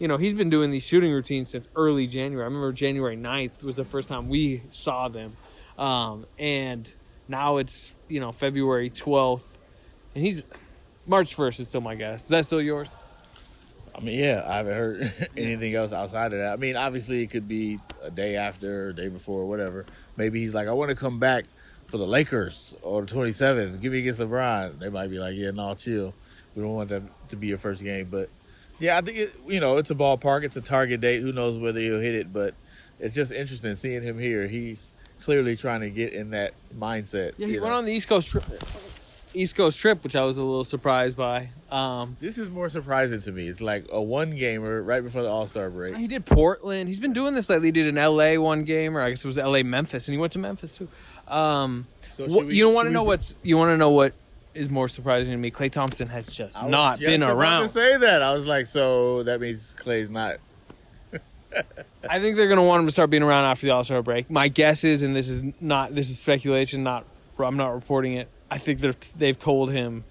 you 0.00 0.08
know, 0.08 0.16
he's 0.16 0.34
been 0.34 0.50
doing 0.50 0.72
these 0.72 0.82
shooting 0.82 1.12
routines 1.12 1.50
since 1.50 1.68
early 1.76 2.08
January. 2.08 2.42
I 2.42 2.46
remember 2.46 2.72
January 2.72 3.16
9th 3.16 3.62
was 3.62 3.76
the 3.76 3.84
first 3.84 4.08
time 4.08 4.28
we 4.28 4.62
saw 4.72 5.06
them. 5.06 5.36
Um, 5.78 6.26
and 6.38 6.90
now 7.28 7.56
it's, 7.56 7.94
you 8.08 8.20
know, 8.20 8.32
February 8.32 8.90
12th. 8.90 9.42
And 10.14 10.24
he's 10.24 10.42
March 11.06 11.36
1st 11.36 11.60
is 11.60 11.68
still 11.68 11.80
my 11.80 11.94
guess. 11.94 12.22
Is 12.22 12.28
that 12.28 12.44
still 12.44 12.62
yours? 12.62 12.88
I 13.94 14.00
mean, 14.00 14.18
yeah, 14.18 14.44
I 14.46 14.56
haven't 14.56 14.74
heard 14.74 15.12
anything 15.36 15.74
else 15.74 15.92
outside 15.92 16.32
of 16.32 16.38
that. 16.38 16.52
I 16.52 16.56
mean, 16.56 16.76
obviously, 16.76 17.22
it 17.22 17.30
could 17.30 17.46
be 17.46 17.78
a 18.02 18.10
day 18.10 18.36
after, 18.36 18.88
or 18.88 18.92
day 18.92 19.08
before, 19.08 19.46
whatever. 19.46 19.86
Maybe 20.16 20.40
he's 20.40 20.54
like, 20.54 20.66
I 20.66 20.72
want 20.72 20.90
to 20.90 20.96
come 20.96 21.18
back 21.18 21.44
for 21.86 21.98
the 21.98 22.06
Lakers 22.06 22.74
or 22.82 23.02
the 23.02 23.14
27th. 23.14 23.80
Give 23.80 23.92
me 23.92 24.00
against 24.00 24.20
LeBron. 24.20 24.80
They 24.80 24.88
might 24.88 25.10
be 25.10 25.18
like, 25.18 25.36
yeah, 25.36 25.50
no, 25.50 25.74
chill. 25.74 26.14
We 26.54 26.62
don't 26.62 26.74
want 26.74 26.88
that 26.88 27.02
to 27.28 27.36
be 27.36 27.48
your 27.48 27.58
first 27.58 27.82
game. 27.82 28.08
But 28.10 28.30
yeah, 28.80 28.98
I 28.98 29.00
think, 29.00 29.18
it, 29.18 29.36
you 29.46 29.60
know, 29.60 29.76
it's 29.76 29.90
a 29.90 29.94
ballpark, 29.94 30.44
it's 30.44 30.56
a 30.56 30.60
target 30.60 31.00
date. 31.00 31.20
Who 31.20 31.32
knows 31.32 31.58
whether 31.58 31.78
he'll 31.80 32.00
hit 32.00 32.14
it, 32.14 32.32
but 32.32 32.54
it's 32.98 33.14
just 33.14 33.32
interesting 33.32 33.76
seeing 33.76 34.02
him 34.02 34.18
here. 34.18 34.48
He's 34.48 34.94
clearly 35.24 35.56
trying 35.56 35.80
to 35.80 35.90
get 35.90 36.12
in 36.12 36.30
that 36.30 36.52
mindset. 36.78 37.32
Yeah, 37.38 37.46
he 37.46 37.58
went 37.58 37.72
know. 37.72 37.78
on 37.78 37.84
the 37.84 37.92
East 37.92 38.08
Coast 38.08 38.28
trip. 38.28 38.44
East 39.36 39.56
Coast 39.56 39.78
trip, 39.78 40.04
which 40.04 40.14
I 40.14 40.22
was 40.22 40.38
a 40.38 40.42
little 40.42 40.62
surprised 40.64 41.16
by. 41.16 41.48
Um, 41.70 42.16
This 42.20 42.38
is 42.38 42.48
more 42.50 42.68
surprising 42.68 43.20
to 43.22 43.32
me. 43.32 43.48
It's 43.48 43.60
like 43.60 43.86
a 43.90 44.00
one 44.00 44.30
gamer 44.30 44.80
right 44.82 45.02
before 45.02 45.22
the 45.22 45.28
All 45.28 45.46
Star 45.46 45.70
break. 45.70 45.96
he 45.96 46.06
did 46.06 46.24
Portland. 46.24 46.88
He's 46.88 47.00
been 47.00 47.12
doing 47.12 47.34
this 47.34 47.48
lately. 47.48 47.68
He 47.68 47.72
did 47.72 47.86
an 47.88 47.96
LA 47.96 48.36
one 48.40 48.62
game, 48.64 48.96
or 48.96 49.00
I 49.00 49.10
guess 49.10 49.24
it 49.24 49.26
was 49.26 49.38
LA 49.38 49.62
Memphis, 49.64 50.06
and 50.06 50.12
he 50.12 50.18
went 50.18 50.32
to 50.34 50.38
Memphis 50.38 50.76
too. 50.78 50.88
Um, 51.26 51.86
So 52.10 52.26
wh- 52.28 52.46
we- 52.46 52.54
you 52.54 52.62
don't 52.64 52.74
want 52.74 52.86
to 52.86 52.92
know 52.92 53.02
what's 53.02 53.34
you 53.42 53.56
want 53.56 53.70
to 53.70 53.76
know 53.76 53.90
what 53.90 54.12
is 54.54 54.70
more 54.70 54.88
surprising 54.88 55.32
to 55.32 55.36
me. 55.36 55.50
Klay 55.50 55.68
Thompson 55.72 56.06
has 56.08 56.26
just 56.28 56.62
I 56.62 56.68
not 56.68 57.00
just 57.00 57.10
been 57.10 57.22
about 57.24 57.36
around. 57.36 57.62
To 57.64 57.68
say 57.70 57.96
that, 57.96 58.22
I 58.22 58.32
was 58.34 58.46
like, 58.46 58.68
so 58.68 59.24
that 59.24 59.40
means 59.40 59.74
Klay's 59.76 60.10
not. 60.10 60.36
I 62.08 62.20
think 62.20 62.36
they're 62.36 62.48
going 62.48 62.58
to 62.58 62.62
want 62.62 62.80
him 62.80 62.86
to 62.86 62.92
start 62.92 63.10
being 63.10 63.22
around 63.22 63.44
after 63.44 63.66
the 63.66 63.72
All 63.72 63.84
Star 63.84 64.02
break. 64.02 64.30
My 64.30 64.48
guess 64.48 64.84
is, 64.84 65.02
and 65.02 65.14
this 65.14 65.28
is 65.28 65.42
not 65.60 65.94
this 65.94 66.10
is 66.10 66.18
speculation, 66.18 66.82
not 66.82 67.04
I'm 67.38 67.56
not 67.56 67.74
reporting 67.74 68.14
it. 68.14 68.28
I 68.50 68.58
think 68.58 68.80
they're 68.80 68.94
they've 69.16 69.38
told 69.38 69.72
him, 69.72 70.04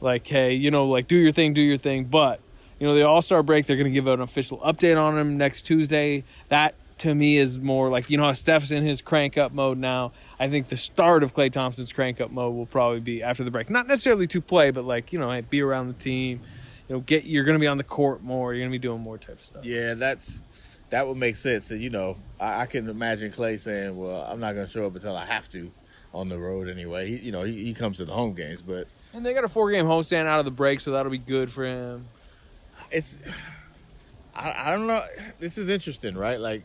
like, 0.00 0.26
hey, 0.26 0.54
you 0.54 0.70
know, 0.70 0.86
like 0.86 1.08
do 1.08 1.16
your 1.16 1.32
thing, 1.32 1.54
do 1.54 1.60
your 1.60 1.78
thing. 1.78 2.04
But 2.04 2.40
you 2.78 2.86
know, 2.86 2.94
the 2.94 3.02
All 3.02 3.22
Star 3.22 3.42
break, 3.42 3.66
they're 3.66 3.76
going 3.76 3.90
to 3.90 3.94
give 3.94 4.06
an 4.06 4.20
official 4.20 4.58
update 4.58 5.00
on 5.00 5.18
him 5.18 5.36
next 5.36 5.62
Tuesday. 5.62 6.24
That 6.48 6.74
to 6.98 7.14
me 7.14 7.38
is 7.38 7.58
more 7.58 7.88
like 7.88 8.10
you 8.10 8.16
know 8.16 8.24
how 8.24 8.32
Steph's 8.32 8.70
in 8.70 8.84
his 8.84 9.02
crank 9.02 9.38
up 9.38 9.52
mode 9.52 9.78
now. 9.78 10.12
I 10.38 10.48
think 10.48 10.68
the 10.68 10.76
start 10.76 11.22
of 11.22 11.34
Klay 11.34 11.50
Thompson's 11.50 11.92
crank 11.92 12.20
up 12.20 12.30
mode 12.30 12.54
will 12.54 12.66
probably 12.66 13.00
be 13.00 13.22
after 13.22 13.42
the 13.42 13.50
break. 13.50 13.70
Not 13.70 13.86
necessarily 13.86 14.26
to 14.28 14.40
play, 14.40 14.70
but 14.70 14.84
like 14.84 15.12
you 15.12 15.18
know, 15.18 15.40
be 15.42 15.62
around 15.62 15.88
the 15.88 15.94
team. 15.94 16.40
You 16.90 16.96
know, 16.96 17.00
get 17.02 17.24
you're 17.24 17.44
going 17.44 17.54
to 17.54 17.60
be 17.60 17.68
on 17.68 17.76
the 17.76 17.84
court 17.84 18.20
more. 18.20 18.52
You're 18.52 18.62
going 18.62 18.72
to 18.72 18.74
be 18.74 18.82
doing 18.82 19.00
more 19.00 19.16
type 19.16 19.40
stuff. 19.40 19.64
Yeah, 19.64 19.94
that's 19.94 20.40
that 20.88 21.06
would 21.06 21.16
make 21.16 21.36
sense. 21.36 21.70
And 21.70 21.80
you 21.80 21.88
know, 21.88 22.16
I, 22.40 22.62
I 22.62 22.66
can 22.66 22.88
imagine 22.88 23.30
Klay 23.30 23.60
saying, 23.60 23.96
"Well, 23.96 24.26
I'm 24.28 24.40
not 24.40 24.54
going 24.54 24.66
to 24.66 24.72
show 24.72 24.86
up 24.86 24.96
until 24.96 25.16
I 25.16 25.24
have 25.24 25.48
to 25.50 25.70
on 26.12 26.28
the 26.28 26.36
road 26.36 26.68
anyway." 26.68 27.08
He, 27.08 27.26
you 27.26 27.30
know, 27.30 27.44
he, 27.44 27.64
he 27.64 27.74
comes 27.74 27.98
to 27.98 28.06
the 28.06 28.12
home 28.12 28.34
games, 28.34 28.60
but 28.60 28.88
And 29.14 29.24
they 29.24 29.32
got 29.34 29.44
a 29.44 29.48
four 29.48 29.70
game 29.70 29.86
homestand 29.86 30.26
out 30.26 30.40
of 30.40 30.44
the 30.44 30.50
break, 30.50 30.80
so 30.80 30.90
that'll 30.90 31.12
be 31.12 31.18
good 31.18 31.48
for 31.48 31.64
him. 31.64 32.08
it's 32.90 33.18
I, 34.34 34.52
I 34.56 34.70
don't 34.72 34.88
know. 34.88 35.04
This 35.38 35.58
is 35.58 35.68
interesting, 35.68 36.16
right? 36.16 36.40
Like 36.40 36.64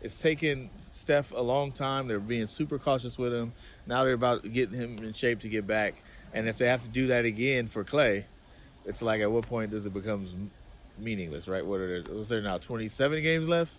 it's 0.00 0.16
taken 0.16 0.70
Steph 0.92 1.32
a 1.32 1.42
long 1.42 1.72
time. 1.72 2.08
They're 2.08 2.20
being 2.20 2.46
super 2.46 2.78
cautious 2.78 3.18
with 3.18 3.34
him. 3.34 3.52
Now 3.86 4.04
they're 4.04 4.14
about 4.14 4.50
getting 4.50 4.76
him 4.80 4.96
in 5.04 5.12
shape 5.12 5.40
to 5.40 5.48
get 5.50 5.66
back. 5.66 6.02
And 6.32 6.48
if 6.48 6.56
they 6.56 6.68
have 6.68 6.82
to 6.84 6.88
do 6.88 7.08
that 7.08 7.26
again 7.26 7.66
for 7.66 7.84
Klay, 7.84 8.24
it's 8.88 9.02
like 9.02 9.20
at 9.20 9.30
what 9.30 9.46
point 9.46 9.70
does 9.70 9.86
it 9.86 9.92
becomes 9.92 10.34
meaningless, 10.98 11.46
right? 11.46 11.64
What 11.64 11.80
are 11.80 12.02
there? 12.02 12.14
Was 12.14 12.28
there 12.28 12.40
now 12.40 12.58
27 12.58 13.22
games 13.22 13.46
left? 13.46 13.72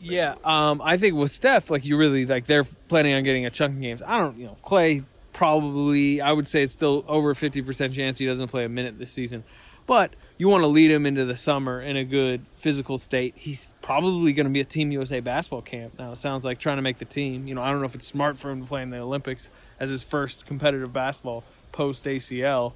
Yeah, 0.00 0.34
um, 0.44 0.80
I 0.82 0.96
think 0.96 1.14
with 1.14 1.32
Steph, 1.32 1.70
like 1.70 1.84
you 1.84 1.96
really 1.96 2.26
like 2.26 2.46
they're 2.46 2.64
planning 2.64 3.14
on 3.14 3.22
getting 3.22 3.46
a 3.46 3.50
chunk 3.50 3.76
of 3.76 3.80
games. 3.80 4.02
I 4.06 4.18
don't, 4.18 4.36
you 4.38 4.46
know, 4.46 4.56
Klay 4.64 5.04
probably. 5.32 6.20
I 6.20 6.32
would 6.32 6.46
say 6.46 6.62
it's 6.62 6.72
still 6.72 7.04
over 7.08 7.34
fifty 7.34 7.62
percent 7.62 7.94
chance 7.94 8.18
he 8.18 8.26
doesn't 8.26 8.48
play 8.48 8.64
a 8.64 8.68
minute 8.68 8.98
this 8.98 9.10
season. 9.10 9.44
But 9.86 10.14
you 10.38 10.48
want 10.48 10.62
to 10.62 10.66
lead 10.66 10.90
him 10.90 11.04
into 11.04 11.24
the 11.24 11.36
summer 11.36 11.80
in 11.80 11.96
a 11.96 12.04
good 12.04 12.44
physical 12.56 12.96
state. 12.96 13.34
He's 13.36 13.74
probably 13.82 14.32
going 14.32 14.46
to 14.46 14.52
be 14.52 14.60
a 14.60 14.64
Team 14.64 14.90
USA 14.92 15.20
basketball 15.20 15.62
camp. 15.62 15.98
Now, 15.98 16.12
it 16.12 16.18
sounds 16.18 16.44
like 16.44 16.58
trying 16.58 16.76
to 16.76 16.82
make 16.82 16.98
the 16.98 17.04
team. 17.04 17.46
You 17.46 17.54
know, 17.54 17.62
I 17.62 17.70
don't 17.70 17.80
know 17.80 17.86
if 17.86 17.94
it's 17.94 18.06
smart 18.06 18.38
for 18.38 18.50
him 18.50 18.62
to 18.62 18.66
play 18.66 18.82
in 18.82 18.90
the 18.90 18.98
Olympics 18.98 19.50
as 19.78 19.90
his 19.90 20.02
first 20.02 20.46
competitive 20.46 20.92
basketball 20.92 21.44
post 21.72 22.04
ACL. 22.04 22.72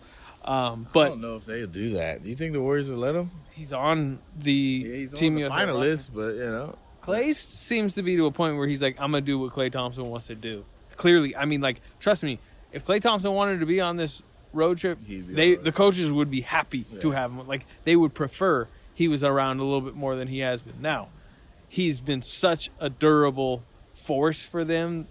Um, 0.48 0.88
I 0.94 1.08
don't 1.08 1.20
know 1.20 1.36
if 1.36 1.44
they'll 1.44 1.66
do 1.66 1.90
that. 1.90 2.22
Do 2.22 2.28
you 2.28 2.34
think 2.34 2.54
the 2.54 2.62
Warriors 2.62 2.90
will 2.90 2.98
let 2.98 3.14
him? 3.14 3.30
he's 3.58 3.72
on 3.72 4.20
the 4.38 4.52
Yeah, 4.52 4.96
he's 4.96 5.12
Team 5.12 5.34
on 5.34 5.40
the 5.40 5.74
roster. 5.74 6.12
but 6.14 6.34
you 6.34 6.44
know, 6.44 6.78
Klay 7.02 7.34
seems 7.34 7.94
to 7.94 8.02
be 8.02 8.16
to 8.16 8.26
a 8.26 8.30
point 8.30 8.56
where 8.56 8.66
he's 8.66 8.80
like, 8.80 8.96
I'm 9.00 9.10
gonna 9.10 9.20
do 9.20 9.38
what 9.38 9.52
Klay 9.52 9.70
Thompson 9.70 10.06
wants 10.06 10.28
to 10.28 10.34
do. 10.34 10.64
Clearly, 10.96 11.36
I 11.36 11.44
mean, 11.44 11.60
like, 11.60 11.80
trust 12.00 12.22
me, 12.22 12.38
if 12.72 12.84
Klay 12.84 13.00
Thompson 13.00 13.32
wanted 13.32 13.60
to 13.60 13.66
be 13.66 13.80
on 13.80 13.96
this 13.96 14.22
road 14.52 14.78
trip, 14.78 14.98
they 15.06 15.54
the 15.56 15.72
coaches 15.72 16.10
would 16.12 16.30
be 16.30 16.40
happy 16.40 16.84
to 17.00 17.10
have 17.10 17.30
him. 17.30 17.46
Like, 17.46 17.66
they 17.84 17.96
would 17.96 18.14
prefer 18.14 18.68
he 18.94 19.08
was 19.08 19.22
around 19.22 19.60
a 19.60 19.64
little 19.64 19.80
bit 19.80 19.94
more 19.94 20.16
than 20.16 20.28
he 20.28 20.40
has 20.40 20.62
been. 20.62 20.80
Now, 20.80 21.08
he's 21.68 22.00
been 22.00 22.22
such 22.22 22.70
a 22.80 22.90
durable 22.90 23.62
force 23.94 24.42
for 24.42 24.64
them. 24.64 25.06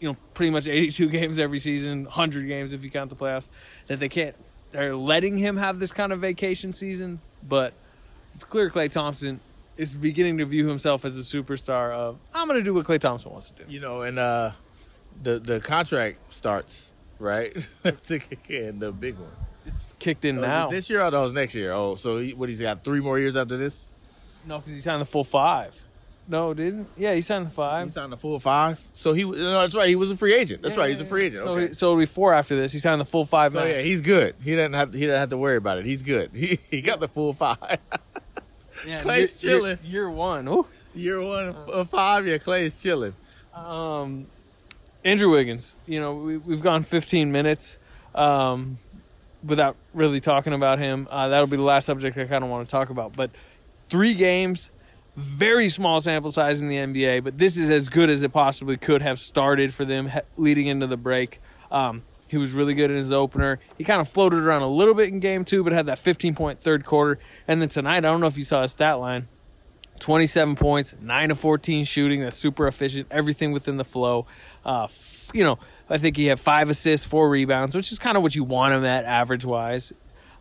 You 0.00 0.10
know, 0.10 0.16
pretty 0.34 0.50
much 0.50 0.68
82 0.68 1.08
games 1.10 1.38
every 1.38 1.58
season, 1.58 2.04
100 2.04 2.46
games 2.46 2.72
if 2.72 2.84
you 2.84 2.90
count 2.90 3.10
the 3.10 3.16
playoffs. 3.16 3.48
That 3.88 3.98
they 3.98 4.08
can't. 4.08 4.36
They're 4.72 4.96
letting 4.96 5.38
him 5.38 5.56
have 5.56 5.78
this 5.78 5.92
kind 5.92 6.12
of 6.12 6.20
vacation 6.20 6.72
season, 6.72 7.20
but 7.46 7.72
it's 8.34 8.44
clear 8.44 8.68
Klay 8.70 8.90
Thompson 8.90 9.40
is 9.76 9.94
beginning 9.94 10.38
to 10.38 10.46
view 10.46 10.66
himself 10.68 11.04
as 11.04 11.16
a 11.18 11.20
superstar 11.22 11.92
of 11.92 12.18
I'm 12.34 12.48
going 12.48 12.58
to 12.60 12.64
do 12.64 12.74
what 12.74 12.86
Klay 12.86 12.98
Thompson 13.00 13.30
wants 13.32 13.50
to 13.52 13.64
do. 13.64 13.72
you 13.72 13.80
know, 13.80 14.02
and 14.02 14.18
uh, 14.18 14.52
the 15.22 15.38
the 15.38 15.60
contract 15.60 16.18
starts 16.34 16.92
right 17.18 17.54
to 18.04 18.18
kick 18.18 18.50
in 18.50 18.78
the 18.78 18.92
big 18.92 19.16
one. 19.16 19.30
It's 19.66 19.94
kicked 19.98 20.24
in 20.24 20.38
Oh, 20.38 20.42
now. 20.42 20.70
this 20.70 20.88
year 20.90 21.02
or 21.02 21.10
that 21.10 21.18
was 21.18 21.32
next 21.32 21.54
year? 21.54 21.72
Oh, 21.72 21.94
so 21.96 22.18
he, 22.18 22.34
what 22.34 22.48
he's 22.48 22.60
got 22.60 22.84
three 22.84 23.00
more 23.00 23.18
years 23.18 23.36
after 23.36 23.56
this? 23.56 23.88
no, 24.46 24.58
because 24.58 24.74
he 24.74 24.80
signed 24.80 25.00
the 25.02 25.06
full 25.06 25.24
five. 25.24 25.82
No, 26.28 26.52
didn't? 26.54 26.88
Yeah, 26.96 27.14
he 27.14 27.22
signed 27.22 27.46
the 27.46 27.50
five. 27.50 27.86
He 27.86 27.92
signed 27.92 28.10
the 28.12 28.16
full 28.16 28.40
five. 28.40 28.80
So 28.92 29.12
he, 29.12 29.22
no, 29.24 29.60
that's 29.60 29.76
right. 29.76 29.88
He 29.88 29.94
was 29.94 30.10
a 30.10 30.16
free 30.16 30.34
agent. 30.34 30.62
That's 30.62 30.74
Yeah, 30.74 30.80
right. 30.82 30.86
yeah, 30.88 30.92
He's 30.94 31.00
a 31.02 31.04
free 31.04 31.26
agent. 31.26 31.42
So, 31.44 31.48
okay. 31.50 31.68
he, 31.68 31.74
so 31.74 31.86
it'll 31.86 31.98
be 31.98 32.06
four 32.06 32.34
after 32.34 32.56
this. 32.56 32.72
He 32.72 32.78
signed 32.80 33.00
the 33.00 33.04
full 33.04 33.24
five. 33.24 33.52
So 33.52 33.60
max. 33.60 33.70
yeah, 33.70 33.82
he's 33.82 34.00
good. 34.00 34.34
He 34.42 34.56
doesn't 34.56 34.72
have 34.72 34.92
he 34.92 35.06
doesn't 35.06 35.20
have 35.20 35.28
to 35.30 35.36
worry 35.36 35.56
about 35.56 35.78
it. 35.78 35.84
He's 35.86 36.02
good. 36.02 36.30
He 36.34 36.58
he 36.70 36.80
got 36.80 36.98
the 37.00 37.08
full 37.08 37.32
five. 37.32 37.58
Yeah, 38.86 39.00
Klay's 39.00 39.42
year- 39.42 39.52
year- 39.52 39.60
chilling. 39.60 39.78
Year, 39.84 40.10
one. 40.10 40.48
Ooh. 40.48 40.66
Year 40.94 41.22
one 41.22 41.48
of 41.48 41.88
five, 41.88 42.26
yeah, 42.26 42.36
Klay's 42.36 42.78
chilling. 42.80 43.14
Um, 43.54 44.26
Andrew 45.04 45.30
Wiggins. 45.30 45.76
You 45.86 46.00
know, 46.00 46.14
we, 46.14 46.36
we've 46.36 46.60
gone 46.60 46.82
15 46.82 47.32
minutes 47.32 47.78
um, 48.14 48.78
without 49.42 49.76
really 49.94 50.20
talking 50.20 50.52
about 50.52 50.78
him. 50.78 51.08
Uh, 51.10 51.28
that'll 51.28 51.46
be 51.46 51.56
the 51.56 51.62
last 51.62 51.86
subject 51.86 52.18
I 52.18 52.26
kind 52.26 52.44
of 52.44 52.50
want 52.50 52.66
to 52.68 52.70
talk 52.70 52.90
about. 52.90 53.16
But 53.16 53.30
three 53.88 54.12
games, 54.14 54.70
very 55.16 55.68
small 55.68 55.98
sample 56.00 56.30
size 56.30 56.60
in 56.60 56.68
the 56.68 56.76
NBA, 56.76 57.24
but 57.24 57.38
this 57.38 57.56
is 57.56 57.70
as 57.70 57.88
good 57.88 58.10
as 58.10 58.22
it 58.22 58.32
possibly 58.32 58.76
could 58.76 59.02
have 59.02 59.18
started 59.18 59.72
for 59.72 59.84
them 59.84 60.08
he- 60.10 60.20
leading 60.36 60.66
into 60.66 60.86
the 60.86 60.96
break. 60.96 61.40
Um, 61.70 62.02
he 62.28 62.36
was 62.36 62.52
really 62.52 62.74
good 62.74 62.90
in 62.90 62.96
his 62.96 63.12
opener. 63.12 63.58
He 63.78 63.84
kind 63.84 64.00
of 64.00 64.08
floated 64.08 64.40
around 64.42 64.62
a 64.62 64.68
little 64.68 64.94
bit 64.94 65.08
in 65.08 65.20
game 65.20 65.44
two, 65.44 65.62
but 65.64 65.72
had 65.72 65.86
that 65.86 65.98
15 65.98 66.34
point 66.34 66.60
third 66.60 66.84
quarter. 66.84 67.18
And 67.48 67.62
then 67.62 67.68
tonight, 67.68 67.98
I 67.98 68.00
don't 68.00 68.20
know 68.20 68.26
if 68.26 68.36
you 68.36 68.44
saw 68.44 68.62
his 68.62 68.72
stat 68.72 68.98
line. 68.98 69.28
27 70.00 70.56
points, 70.56 70.94
9 71.00 71.28
to 71.30 71.34
14 71.34 71.84
shooting. 71.84 72.20
That's 72.20 72.36
super 72.36 72.66
efficient. 72.66 73.06
Everything 73.10 73.52
within 73.52 73.78
the 73.78 73.84
flow. 73.84 74.26
Uh, 74.64 74.84
f- 74.84 75.30
you 75.32 75.42
know, 75.42 75.58
I 75.88 75.96
think 75.98 76.16
he 76.18 76.26
had 76.26 76.38
five 76.38 76.68
assists, 76.68 77.06
four 77.06 77.30
rebounds, 77.30 77.74
which 77.74 77.90
is 77.92 77.98
kind 77.98 78.16
of 78.16 78.22
what 78.22 78.34
you 78.34 78.44
want 78.44 78.74
him 78.74 78.84
at 78.84 79.04
average 79.04 79.44
wise. 79.46 79.92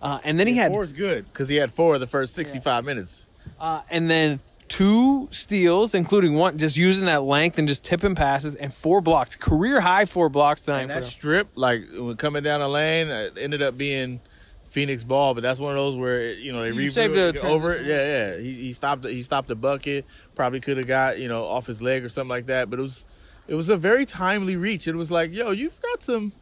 Uh, 0.01 0.19
and 0.25 0.37
then 0.39 0.47
he 0.47 0.55
had, 0.55 0.71
Four 0.71 0.83
is 0.83 0.91
good 0.91 1.25
because 1.25 1.47
he 1.47 1.55
had 1.55 1.71
four 1.71 1.95
of 1.95 2.01
the 2.01 2.07
first 2.07 2.33
sixty-five 2.35 2.83
minutes. 2.83 3.27
uh, 3.59 3.81
and 3.89 4.09
then 4.09 4.41
two 4.75 5.27
steals, 5.31 5.93
including 5.93 6.33
one 6.33 6.57
just 6.57 6.75
using 6.75 7.05
that 7.05 7.23
length 7.23 7.57
and 7.57 7.67
just 7.67 7.83
tipping 7.83 8.13
passes, 8.15 8.55
and 8.55 8.73
four 8.73 8.99
blocks. 9.01 9.35
Career 9.35 9.79
high 9.79 10.05
four 10.05 10.27
blocks 10.29 10.65
tonight 10.65 10.81
And 10.81 10.89
that 10.89 11.03
strip, 11.05 11.47
like 11.55 11.83
when 11.93 12.17
coming 12.17 12.43
down 12.43 12.59
the 12.59 12.67
lane, 12.67 13.07
it 13.07 13.37
ended 13.39 13.61
up 13.61 13.77
being 13.77 14.19
Phoenix 14.65 15.05
ball, 15.05 15.33
but 15.33 15.41
that's 15.43 15.59
one 15.59 15.71
of 15.71 15.77
those 15.77 15.95
where 15.95 16.33
you 16.33 16.51
know 16.51 16.61
they 16.61 16.71
You 16.71 16.89
saved 16.89 17.15
it, 17.15 17.37
over 17.37 17.73
it. 17.73 17.85
Yeah, 17.85 18.35
yeah. 18.35 18.37
He, 18.41 18.53
he 18.55 18.73
stopped. 18.73 19.05
He 19.05 19.23
stopped 19.23 19.47
the 19.47 19.55
bucket. 19.55 20.05
Probably 20.35 20.59
could 20.59 20.75
have 20.77 20.87
got 20.87 21.19
you 21.19 21.29
know 21.29 21.45
off 21.45 21.67
his 21.67 21.81
leg 21.81 22.03
or 22.03 22.09
something 22.09 22.29
like 22.29 22.47
that. 22.47 22.69
But 22.69 22.79
it 22.79 22.81
was 22.81 23.05
it 23.47 23.55
was 23.55 23.69
a 23.69 23.77
very 23.77 24.05
timely 24.05 24.57
reach. 24.57 24.87
It 24.87 24.95
was 24.95 25.09
like, 25.11 25.31
yo, 25.31 25.51
you've 25.51 25.79
got 25.81 26.03
some, 26.03 26.33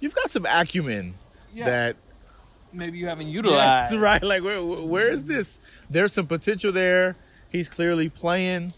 you've 0.00 0.14
got 0.14 0.30
some 0.30 0.46
acumen 0.46 1.14
Yeah. 1.52 1.66
that 1.66 1.96
Maybe 2.72 2.96
you 2.96 3.08
haven't 3.08 3.26
utilized. 3.40 3.92
that's 3.92 4.00
right. 4.00 4.22
Like, 4.22 4.42
where, 4.42 4.62
where 4.64 5.10
is 5.10 5.24
this? 5.24 5.60
There's 5.90 6.12
some 6.12 6.26
potential 6.26 6.72
there. 6.72 7.16
He's 7.52 7.68
clearly 7.68 8.08
playing, 8.08 8.72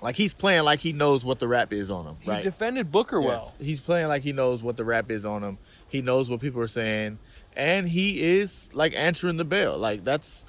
like 0.00 0.16
he's 0.16 0.32
playing 0.32 0.62
like 0.64 0.80
he 0.80 0.92
knows 0.92 1.24
what 1.24 1.38
the 1.40 1.48
rap 1.48 1.72
is 1.72 1.90
on 1.90 2.06
him. 2.06 2.16
He 2.20 2.40
defended 2.42 2.90
Booker 2.92 3.20
Yes. 3.20 3.28
well. 3.28 3.54
He's 3.60 3.80
playing 3.80 4.08
like 4.08 4.22
he 4.22 4.32
knows 4.32 4.62
what 4.62 4.76
the 4.76 4.84
rap 4.84 5.10
is 5.10 5.26
on 5.26 5.42
him. 5.42 5.58
He 5.88 6.00
knows 6.02 6.30
what 6.30 6.40
people 6.40 6.60
are 6.62 6.66
saying, 6.68 7.18
and 7.56 7.88
he 7.88 8.22
is 8.38 8.70
like 8.72 8.94
answering 8.96 9.36
the 9.36 9.44
bell. 9.44 9.76
Like 9.76 10.04
that's. 10.04 10.44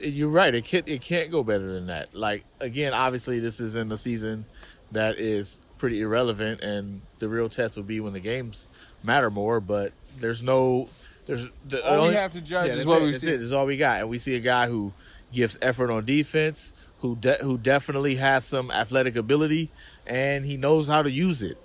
You're 0.00 0.28
right. 0.30 0.54
It 0.54 0.64
can't. 0.64 0.86
It 0.88 1.00
can't 1.02 1.30
go 1.30 1.42
better 1.42 1.72
than 1.72 1.86
that. 1.86 2.14
Like 2.14 2.44
again, 2.60 2.94
obviously, 2.94 3.38
this 3.40 3.60
is 3.60 3.74
in 3.76 3.88
the 3.88 3.96
season 3.98 4.44
that 4.92 5.18
is 5.18 5.60
pretty 5.76 6.00
irrelevant, 6.00 6.60
and 6.62 7.02
the 7.20 7.28
real 7.28 7.48
test 7.48 7.76
will 7.76 7.84
be 7.84 8.00
when 8.00 8.12
the 8.12 8.20
games 8.20 8.68
matter 9.02 9.30
more. 9.30 9.60
But 9.60 9.92
there's 10.18 10.42
no. 10.42 10.88
There's 11.26 11.46
the 11.68 11.84
All 11.86 11.92
we 11.92 11.98
only- 12.04 12.14
have 12.14 12.32
to 12.32 12.40
judge 12.40 12.70
is 12.74 12.86
what 12.86 13.02
we 13.02 13.12
see. 13.12 13.28
it. 13.28 13.36
This 13.38 13.42
is 13.46 13.52
all 13.52 13.66
we 13.66 13.76
got, 13.76 14.00
and 14.00 14.08
we 14.08 14.16
see 14.18 14.34
a 14.36 14.40
guy 14.40 14.66
who 14.66 14.92
gives 15.32 15.58
effort 15.62 15.90
on 15.90 16.04
defense, 16.04 16.72
who 17.00 17.16
de- 17.16 17.38
who 17.40 17.58
definitely 17.58 18.16
has 18.16 18.44
some 18.44 18.70
athletic 18.70 19.16
ability, 19.16 19.70
and 20.06 20.44
he 20.44 20.56
knows 20.56 20.88
how 20.88 21.02
to 21.02 21.10
use 21.10 21.42
it. 21.42 21.58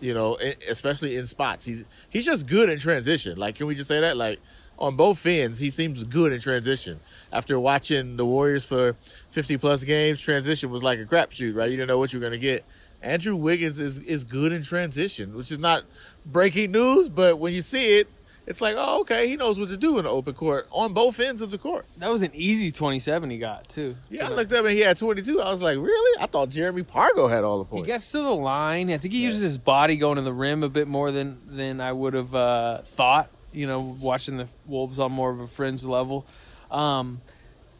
You 0.00 0.12
know, 0.12 0.36
especially 0.68 1.16
in 1.16 1.26
spots. 1.26 1.64
He's 1.64 1.84
he's 2.10 2.26
just 2.26 2.46
good 2.46 2.68
in 2.68 2.78
transition. 2.78 3.38
Like, 3.38 3.56
can 3.56 3.66
we 3.66 3.74
just 3.74 3.88
say 3.88 4.00
that? 4.00 4.16
Like, 4.16 4.40
on 4.78 4.96
both 4.96 5.24
ends, 5.24 5.58
he 5.58 5.70
seems 5.70 6.04
good 6.04 6.32
in 6.32 6.40
transition. 6.40 7.00
After 7.32 7.58
watching 7.58 8.16
the 8.16 8.26
Warriors 8.26 8.64
for 8.64 8.96
fifty 9.30 9.56
plus 9.56 9.84
games, 9.84 10.20
transition 10.20 10.70
was 10.70 10.82
like 10.82 10.98
a 10.98 11.04
crapshoot, 11.04 11.54
right? 11.54 11.70
You 11.70 11.76
didn't 11.76 11.88
know 11.88 11.98
what 11.98 12.12
you 12.12 12.20
were 12.20 12.26
gonna 12.26 12.36
get. 12.38 12.64
Andrew 13.02 13.36
Wiggins 13.36 13.78
is 13.78 13.98
is 14.00 14.24
good 14.24 14.52
in 14.52 14.62
transition, 14.62 15.34
which 15.34 15.50
is 15.50 15.58
not 15.58 15.84
breaking 16.24 16.72
news, 16.72 17.08
but 17.08 17.38
when 17.38 17.54
you 17.54 17.62
see 17.62 17.98
it, 17.98 18.08
it's 18.46 18.60
like, 18.60 18.76
oh, 18.78 19.00
okay, 19.00 19.28
he 19.28 19.36
knows 19.36 19.58
what 19.58 19.68
to 19.70 19.76
do 19.76 19.98
in 19.98 20.04
the 20.04 20.10
open 20.10 20.34
court 20.34 20.68
on 20.70 20.92
both 20.92 21.18
ends 21.18 21.42
of 21.42 21.50
the 21.50 21.58
court. 21.58 21.84
That 21.98 22.10
was 22.10 22.22
an 22.22 22.30
easy 22.32 22.70
27 22.70 23.28
he 23.30 23.38
got, 23.38 23.68
too. 23.68 23.96
Yeah, 24.08 24.28
I 24.28 24.30
looked 24.30 24.52
up 24.52 24.64
and 24.64 24.72
he 24.74 24.80
had 24.80 24.96
22. 24.96 25.40
I 25.40 25.50
was 25.50 25.60
like, 25.60 25.76
really? 25.76 26.22
I 26.22 26.26
thought 26.26 26.50
Jeremy 26.50 26.84
Pargo 26.84 27.28
had 27.28 27.42
all 27.42 27.58
the 27.58 27.64
points. 27.64 27.86
He 27.86 27.92
gets 27.92 28.12
to 28.12 28.18
the 28.18 28.34
line. 28.34 28.90
I 28.90 28.98
think 28.98 29.12
he 29.14 29.24
uses 29.24 29.40
his 29.40 29.58
body 29.58 29.96
going 29.96 30.16
to 30.16 30.22
the 30.22 30.32
rim 30.32 30.62
a 30.62 30.68
bit 30.68 30.86
more 30.86 31.10
than 31.10 31.40
than 31.48 31.80
I 31.80 31.92
would 31.92 32.14
have 32.14 32.34
uh, 32.34 32.82
thought. 32.82 33.30
You 33.52 33.66
know, 33.66 33.80
watching 33.80 34.36
the 34.36 34.48
Wolves 34.66 34.98
on 34.98 35.10
more 35.12 35.30
of 35.30 35.40
a 35.40 35.46
fringe 35.46 35.84
level. 35.84 36.26
Um, 36.70 37.22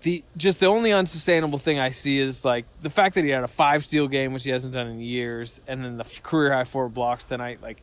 the 0.02 0.24
just 0.37 0.61
the 0.61 0.66
only 0.66 0.92
unsustainable 0.92 1.59
thing 1.59 1.79
I 1.79 1.90
see 1.90 2.18
is 2.18 2.44
like 2.44 2.64
the 2.83 2.90
fact 2.90 3.14
that 3.16 3.24
he 3.24 3.31
had 3.31 3.44
a 3.44 3.48
five 3.48 3.85
steal 3.85 4.09
game, 4.09 4.33
which 4.33 4.44
he 4.44 4.50
hasn't 4.50 4.74
done 4.74 4.87
in 4.87 5.00
years, 5.00 5.61
and 5.66 5.85
then 5.85 5.96
the 5.96 6.07
career 6.22 6.52
high 6.52 6.64
four 6.64 6.88
blocks 6.88 7.24
tonight. 7.24 7.61
Like, 7.62 7.83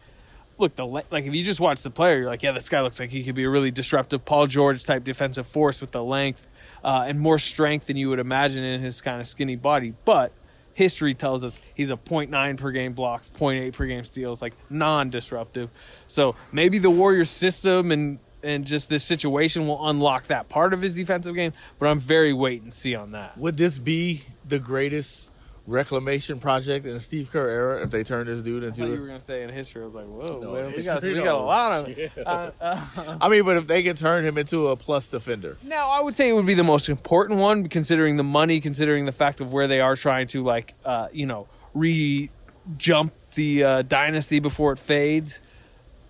look, 0.58 0.76
the 0.76 0.86
like 0.86 1.06
if 1.12 1.34
you 1.34 1.44
just 1.44 1.60
watch 1.60 1.82
the 1.84 1.90
player, 1.90 2.18
you're 2.20 2.26
like, 2.28 2.44
yeah, 2.44 2.52
this 2.52 2.70
guy 2.70 2.82
looks 2.82 3.00
like 3.00 3.10
he 3.10 3.24
could 3.24 3.36
be 3.36 3.44
a 3.44 3.50
really 3.50 3.72
disruptive 3.72 4.26
Paul 4.26 4.48
George 4.48 4.84
type 4.86 5.04
defensive 5.04 5.48
force 5.48 5.82
with 5.82 5.92
the 5.92 6.04
length 6.04 6.46
uh, 6.84 7.06
and 7.08 7.20
more 7.20 7.40
strength 7.40 7.88
than 7.88 7.98
you 7.98 8.10
would 8.10 8.20
imagine 8.20 8.64
in 8.64 8.82
his 8.82 9.02
kind 9.02 9.20
of 9.20 9.28
skinny 9.28 9.56
body. 9.56 9.94
But 10.06 10.32
history 10.74 11.14
tells 11.14 11.44
us 11.44 11.60
he's 11.74 11.90
a 11.90 11.98
0.9 11.98 12.58
per 12.58 12.72
game 12.72 12.94
blocks, 12.94 13.30
0.8 13.38 13.74
per 13.74 13.86
game 13.86 14.04
steals, 14.04 14.42
like 14.42 14.54
non-disruptive. 14.70 15.70
So 16.08 16.36
maybe 16.52 16.80
the 16.80 16.92
Warriors 16.92 17.30
system 17.30 17.92
and 17.92 18.20
and 18.44 18.66
just 18.66 18.90
this 18.90 19.06
situation 19.06 19.68
will 19.68 19.88
unlock 19.88 20.28
that 20.28 20.50
part 20.50 20.74
of 20.74 20.82
his 20.82 20.96
defensive 20.96 21.34
game. 21.34 21.54
But 21.80 21.88
I'm 21.88 22.00
very 22.00 22.34
wait 22.34 22.62
and 22.62 22.74
see 22.74 22.94
on 22.94 23.12
that. 23.12 23.38
Would 23.38 23.56
this 23.56 23.80
be 23.80 24.26
the 24.46 24.60
greatest 24.60 25.32
reclamation 25.66 26.40
project 26.40 26.86
in 26.86 26.94
the 26.94 27.00
Steve 27.00 27.32
Kerr 27.32 27.48
era 27.50 27.84
if 27.84 27.90
they 27.92 28.04
turned 28.04 28.28
this 28.28 28.42
dude 28.42 28.64
I 28.64 28.70
thought 28.72 28.78
you 28.80 28.84
were 28.86 28.94
into? 28.96 29.08
gonna 29.08 29.22
say 29.22 29.44
in 29.44 29.50
history. 29.50 29.82
I 29.82 29.86
was 29.86 29.96
like, 29.96 30.06
whoa, 30.08 30.40
No, 30.42 30.54
man, 30.54 30.74
we 30.76 30.84
got 30.84 31.02
we 31.02 31.14
got 31.14 31.36
a 31.36 31.38
lot 31.38 31.90
of. 31.90 31.98
Yeah. 31.98 32.08
Uh, 32.26 32.52
uh, 32.60 33.18
I 33.22 33.30
mean, 33.30 33.46
but 33.46 33.58
if 33.58 33.68
they 33.68 33.82
can 33.84 33.96
turn 33.96 34.26
him 34.26 34.38
into 34.38 34.68
a 34.68 34.76
plus 34.76 35.08
defender, 35.08 35.58
Now, 35.64 35.90
I 35.90 36.02
would 36.02 36.16
say 36.16 36.28
it 36.30 36.34
would 36.34 36.46
be 36.46 36.54
the 36.54 36.64
most 36.64 36.90
important 36.90 37.40
one, 37.40 37.70
considering 37.70 38.18
the 38.18 38.24
money, 38.24 38.60
considering 38.60 39.06
the 39.06 39.12
fact 39.14 39.40
of 39.42 39.54
where 39.54 39.68
they 39.68 39.80
are 39.80 39.96
trying 39.96 40.28
to, 40.30 40.44
like, 40.44 40.74
uh, 40.84 41.08
you 41.14 41.26
know, 41.26 41.48
re 41.74 42.30
jump 42.78 43.14
the 43.36 43.64
uh, 43.64 43.82
dynasty 43.84 44.40
before 44.40 44.74
it 44.74 44.80
fades. 44.80 45.40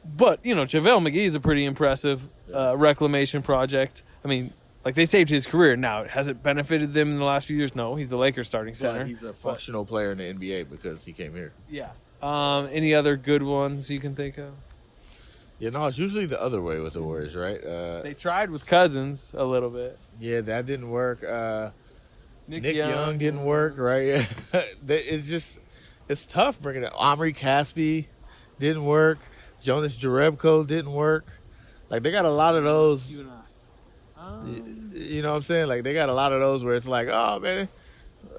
But 0.05 0.39
you 0.43 0.53
know, 0.55 0.63
JaVale 0.63 1.07
McGee 1.07 1.25
is 1.25 1.35
a 1.35 1.39
pretty 1.39 1.63
impressive 1.65 2.27
uh, 2.53 2.75
reclamation 2.75 3.41
project. 3.43 4.03
I 4.25 4.27
mean, 4.27 4.53
like 4.85 4.95
they 4.95 5.05
saved 5.05 5.29
his 5.29 5.45
career. 5.47 5.75
Now, 5.75 6.03
has 6.05 6.27
it 6.27 6.43
benefited 6.43 6.93
them 6.93 7.11
in 7.11 7.17
the 7.19 7.25
last 7.25 7.47
few 7.47 7.55
years? 7.57 7.75
No, 7.75 7.95
he's 7.95 8.09
the 8.09 8.17
Lakers 8.17 8.47
starting 8.47 8.73
center. 8.75 8.99
but 8.99 9.07
he's 9.07 9.23
a 9.23 9.33
functional 9.33 9.85
player 9.85 10.11
in 10.11 10.17
the 10.17 10.33
NBA 10.33 10.69
because 10.69 11.05
he 11.05 11.13
came 11.13 11.33
here. 11.33 11.53
yeah. 11.69 11.89
Um, 12.21 12.69
any 12.71 12.93
other 12.93 13.17
good 13.17 13.43
ones 13.43 13.89
you 13.91 13.99
can 13.99 14.15
think 14.15 14.37
of? 14.37 14.53
Yeah, 15.59 15.71
no, 15.71 15.85
it's 15.87 15.97
usually 15.97 16.25
the 16.25 16.41
other 16.41 16.61
way 16.61 16.79
with 16.79 16.93
the 16.93 17.03
Warriors, 17.03 17.35
right? 17.35 17.61
Uh, 17.61 18.01
They 18.01 18.13
tried 18.13 18.49
with 18.49 18.65
Cousins 18.65 19.35
a 19.37 19.43
little 19.43 19.69
bit. 19.69 19.97
yeah, 20.19 20.39
that 20.41 20.65
didn't 20.65 20.89
work. 20.89 21.21
Uh, 21.23 21.71
Nick, 22.47 22.63
Nick 22.63 22.75
Young, 22.77 23.17
didn't 23.17 23.43
work, 23.43 23.77
right? 23.77 24.25
It's 24.87 25.27
just 25.27 25.59
it's 26.07 26.25
tough 26.25 26.61
bringing 26.61 26.83
it. 26.83 26.91
Omri 26.95 27.33
Caspi 27.33 28.05
didn't 28.59 28.85
work. 28.85 29.19
Jonas 29.61 29.97
Jerebko 29.97 30.65
didn't 30.67 30.91
work. 30.93 31.39
Like 31.89 32.03
they 32.03 32.11
got 32.11 32.25
a 32.25 32.31
lot 32.31 32.55
of 32.55 32.63
those. 32.63 33.11
You. 34.23 34.29
Um, 34.61 34.91
You 34.95 35.21
know 35.21 35.31
what 35.31 35.37
I'm 35.37 35.41
saying? 35.43 35.67
Like 35.67 35.83
they 35.83 35.93
got 35.93 36.09
a 36.09 36.13
lot 36.13 36.33
of 36.33 36.39
those 36.39 36.63
where 36.63 36.75
it's 36.75 36.87
like, 36.87 37.07
oh 37.07 37.39
man, 37.39 37.67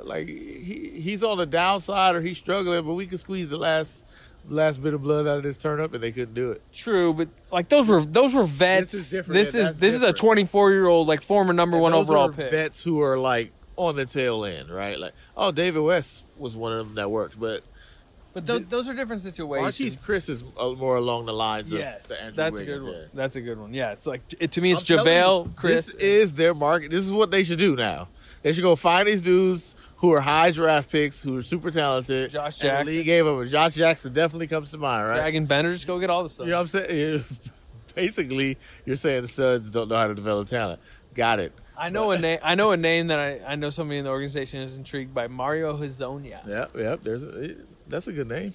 like 0.02 0.28
he 0.28 0.92
he's 1.00 1.22
on 1.24 1.38
the 1.38 1.46
downside 1.46 2.14
or 2.14 2.20
he's 2.20 2.38
struggling, 2.38 2.84
but 2.84 2.94
we 2.94 3.06
can 3.06 3.18
squeeze 3.18 3.48
the 3.48 3.56
last 3.58 4.02
last 4.48 4.82
bit 4.82 4.92
of 4.94 5.02
blood 5.02 5.26
out 5.26 5.38
of 5.38 5.42
this 5.42 5.56
turnip, 5.56 5.94
and 5.94 6.02
they 6.02 6.12
couldn't 6.12 6.34
do 6.34 6.50
it. 6.52 6.62
True, 6.72 7.12
but 7.14 7.28
like 7.50 7.68
those 7.68 7.86
were 7.86 8.04
those 8.04 8.34
were 8.34 8.44
vets. 8.44 8.92
This 8.92 9.00
is 9.00 9.10
different. 9.10 9.34
This 9.34 9.54
is 9.54 9.72
this 9.74 9.94
is 9.94 10.02
a 10.02 10.12
24 10.12 10.72
year 10.72 10.86
old 10.86 11.08
like 11.08 11.22
former 11.22 11.52
number 11.52 11.78
one 11.78 11.92
And 11.92 12.00
those 12.00 12.08
overall 12.08 12.30
are 12.30 12.32
pick. 12.32 12.50
Vets 12.50 12.82
who 12.82 13.02
are 13.02 13.18
like 13.18 13.52
on 13.76 13.96
the 13.96 14.06
tail 14.06 14.44
end, 14.44 14.70
right? 14.70 14.98
Like, 14.98 15.14
oh, 15.36 15.50
David 15.50 15.80
West 15.80 16.24
was 16.36 16.56
one 16.56 16.72
of 16.72 16.86
them 16.86 16.94
that 16.94 17.10
worked, 17.10 17.38
but 17.38 17.64
But 18.34 18.46
those, 18.46 18.66
those 18.66 18.88
are 18.88 18.94
different 18.94 19.22
situations. 19.22 19.78
Marquese 19.78 20.06
Chriss 20.06 20.28
is 20.28 20.44
uh, 20.58 20.70
more 20.70 20.96
along 20.96 21.26
the 21.26 21.32
lines 21.32 21.72
yes, 21.72 22.02
of 22.02 22.08
the 22.08 22.20
Andrew 22.20 22.34
that's 22.34 22.58
a 22.58 22.64
good 22.64 22.82
one. 22.82 22.92
yeah. 22.92 23.04
That's 23.14 23.36
a 23.36 23.40
good 23.40 23.58
one. 23.58 23.72
Yeah, 23.72 23.92
it's 23.92 24.06
like 24.06 24.22
it, 24.40 24.50
to 24.52 24.60
me, 24.60 24.72
it's 24.72 24.90
I'm 24.90 24.98
JaVale, 24.98 25.44
you, 25.44 25.50
Chriss. 25.52 25.62
This 25.62 25.94
is 25.94 26.34
their 26.34 26.52
market. 26.52 26.90
This 26.90 27.04
is 27.04 27.12
what 27.12 27.30
they 27.30 27.44
should 27.44 27.60
do 27.60 27.76
now. 27.76 28.08
They 28.42 28.52
should 28.52 28.62
go 28.62 28.74
find 28.74 29.06
these 29.06 29.22
dudes 29.22 29.76
who 29.98 30.12
are 30.12 30.20
high 30.20 30.50
draft 30.50 30.90
picks, 30.90 31.22
who 31.22 31.36
are 31.38 31.42
super 31.42 31.70
talented. 31.70 32.30
Josh 32.30 32.60
and 32.60 32.62
the 32.62 32.72
Jackson. 32.72 32.86
league 32.88 33.06
gave 33.06 33.24
them. 33.24 33.46
Josh 33.46 33.74
Jackson 33.74 34.12
definitely 34.12 34.48
comes 34.48 34.72
to 34.72 34.78
mind, 34.78 35.08
right? 35.08 35.32
Dragan 35.32 35.46
Bender, 35.46 35.72
just 35.72 35.86
go 35.86 36.00
get 36.00 36.10
all 36.10 36.24
the 36.24 36.28
stuff. 36.28 36.46
You 36.46 36.50
know 36.50 36.58
what 36.58 36.74
I'm 36.74 36.86
saying? 36.86 37.24
Basically, 37.94 38.58
you're 38.84 38.96
saying 38.96 39.22
the 39.22 39.28
Suns 39.28 39.70
don't 39.70 39.88
know 39.88 39.96
how 39.96 40.08
to 40.08 40.14
develop 40.14 40.48
talent. 40.48 40.80
Got 41.14 41.38
it. 41.38 41.52
I 41.76 41.90
know 41.90 42.10
a 42.10 42.18
name. 42.18 42.38
I 42.42 42.54
know 42.54 42.72
a 42.72 42.76
name 42.76 43.06
that 43.06 43.18
I, 43.18 43.40
I 43.46 43.54
know 43.54 43.70
somebody 43.70 43.98
in 43.98 44.04
the 44.04 44.10
organization 44.10 44.60
is 44.60 44.76
intrigued 44.76 45.14
by 45.14 45.28
Mario 45.28 45.76
Hezonja. 45.76 46.46
Yep, 46.46 46.76
yep. 46.76 47.00
There's 47.02 47.22
a, 47.22 47.54
that's 47.88 48.06
a 48.06 48.12
good 48.12 48.28
name. 48.28 48.54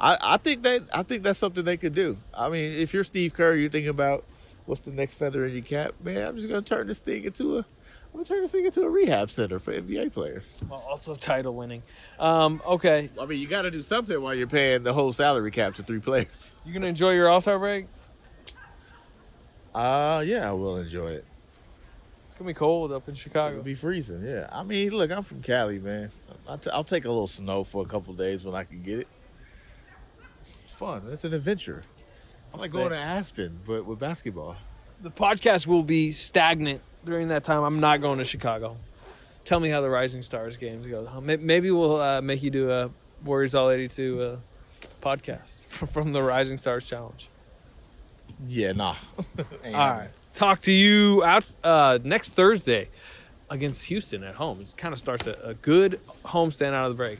I, 0.00 0.18
I 0.20 0.36
think 0.36 0.62
that 0.62 0.84
I 0.92 1.02
think 1.02 1.22
that's 1.22 1.38
something 1.38 1.64
they 1.64 1.76
could 1.76 1.94
do. 1.94 2.18
I 2.34 2.48
mean, 2.48 2.78
if 2.78 2.92
you're 2.92 3.04
Steve 3.04 3.34
Kerr, 3.34 3.54
you're 3.54 3.70
thinking 3.70 3.88
about 3.88 4.24
what's 4.66 4.82
the 4.82 4.90
next 4.90 5.16
feather 5.16 5.46
in 5.46 5.54
your 5.54 5.62
cap. 5.62 5.94
Man, 6.02 6.28
I'm 6.28 6.36
just 6.36 6.48
gonna 6.48 6.62
turn 6.62 6.86
this 6.86 7.00
thing 7.00 7.24
into 7.24 7.58
a 7.58 7.60
I'm 7.60 8.12
gonna 8.12 8.24
turn 8.24 8.42
this 8.42 8.52
thing 8.52 8.64
into 8.64 8.82
a 8.82 8.90
rehab 8.90 9.30
center 9.30 9.58
for 9.58 9.72
NBA 9.72 10.12
players. 10.12 10.58
Well, 10.68 10.84
also 10.88 11.14
title 11.14 11.54
winning. 11.54 11.82
Um, 12.18 12.62
okay, 12.66 13.10
I 13.20 13.26
mean, 13.26 13.40
you 13.40 13.46
got 13.46 13.62
to 13.62 13.70
do 13.70 13.82
something 13.82 14.20
while 14.20 14.34
you're 14.34 14.46
paying 14.46 14.84
the 14.84 14.94
whole 14.94 15.12
salary 15.12 15.50
cap 15.50 15.74
to 15.74 15.82
three 15.82 16.00
players. 16.00 16.54
you 16.64 16.72
gonna 16.72 16.86
enjoy 16.86 17.12
your 17.12 17.28
All 17.28 17.40
Star 17.40 17.58
break? 17.58 17.86
Uh 19.74 20.24
yeah, 20.26 20.48
I 20.48 20.52
will 20.52 20.76
enjoy 20.76 21.08
it. 21.08 21.26
It's 22.36 22.40
gonna 22.40 22.50
be 22.50 22.54
cold 22.54 22.92
up 22.92 23.08
in 23.08 23.14
Chicago. 23.14 23.52
It'll 23.52 23.64
be 23.64 23.72
freezing. 23.72 24.22
Yeah, 24.22 24.46
I 24.52 24.62
mean, 24.62 24.90
look, 24.90 25.10
I'm 25.10 25.22
from 25.22 25.40
Cali, 25.40 25.78
man. 25.78 26.10
I'll, 26.46 26.84
take 26.84 27.06
a 27.06 27.08
little 27.08 27.26
snow 27.26 27.64
for 27.64 27.82
a 27.82 27.86
couple 27.86 28.12
days 28.12 28.44
when 28.44 28.54
I 28.54 28.64
can 28.64 28.82
get 28.82 28.98
it. 28.98 29.08
It's 30.66 30.74
fun. 30.74 31.04
It's 31.10 31.24
an 31.24 31.32
adventure. 31.32 31.82
It's 32.48 32.58
like 32.58 32.68
stay. 32.68 32.78
going 32.78 32.90
to 32.90 32.98
Aspen, 32.98 33.58
but 33.66 33.86
with 33.86 33.98
basketball. 33.98 34.54
the 35.00 35.10
podcast 35.10 35.66
will 35.66 35.82
be 35.82 36.12
stagnant 36.12 36.82
during 37.06 37.28
that 37.28 37.42
time. 37.42 37.62
I'm 37.62 37.80
not 37.80 38.02
going 38.02 38.18
to 38.18 38.24
Chicago. 38.24 38.76
Tell 39.46 39.58
me 39.58 39.70
how 39.70 39.80
the 39.80 39.88
Rising 39.88 40.20
Stars 40.20 40.58
games 40.58 40.86
go. 40.86 41.08
Maybe 41.22 41.70
we'll 41.70 41.96
uh, 41.96 42.20
make 42.20 42.42
you 42.42 42.50
do 42.50 42.70
a 42.70 42.90
Warriors 43.24 43.54
All 43.54 43.70
82 43.70 44.20
uh, 44.20 44.36
podcast 45.00 45.60
from 45.68 46.12
the 46.12 46.22
Rising 46.22 46.58
Stars 46.58 46.84
Challenge. 46.84 47.30
Yeah, 48.46 48.72
nah. 48.72 48.94
All 49.64 49.72
right. 49.72 50.10
Talk 50.36 50.60
to 50.62 50.72
you 50.72 51.24
out 51.24 51.46
uh, 51.64 51.98
next 52.04 52.32
Thursday 52.32 52.90
against 53.48 53.84
Houston 53.84 54.22
at 54.22 54.34
home. 54.34 54.60
It 54.60 54.76
kind 54.76 54.92
of 54.92 54.98
starts 54.98 55.26
a, 55.26 55.32
a 55.42 55.54
good 55.54 55.98
homestand 56.26 56.74
out 56.74 56.84
of 56.84 56.90
the 56.90 56.94
break. 56.94 57.18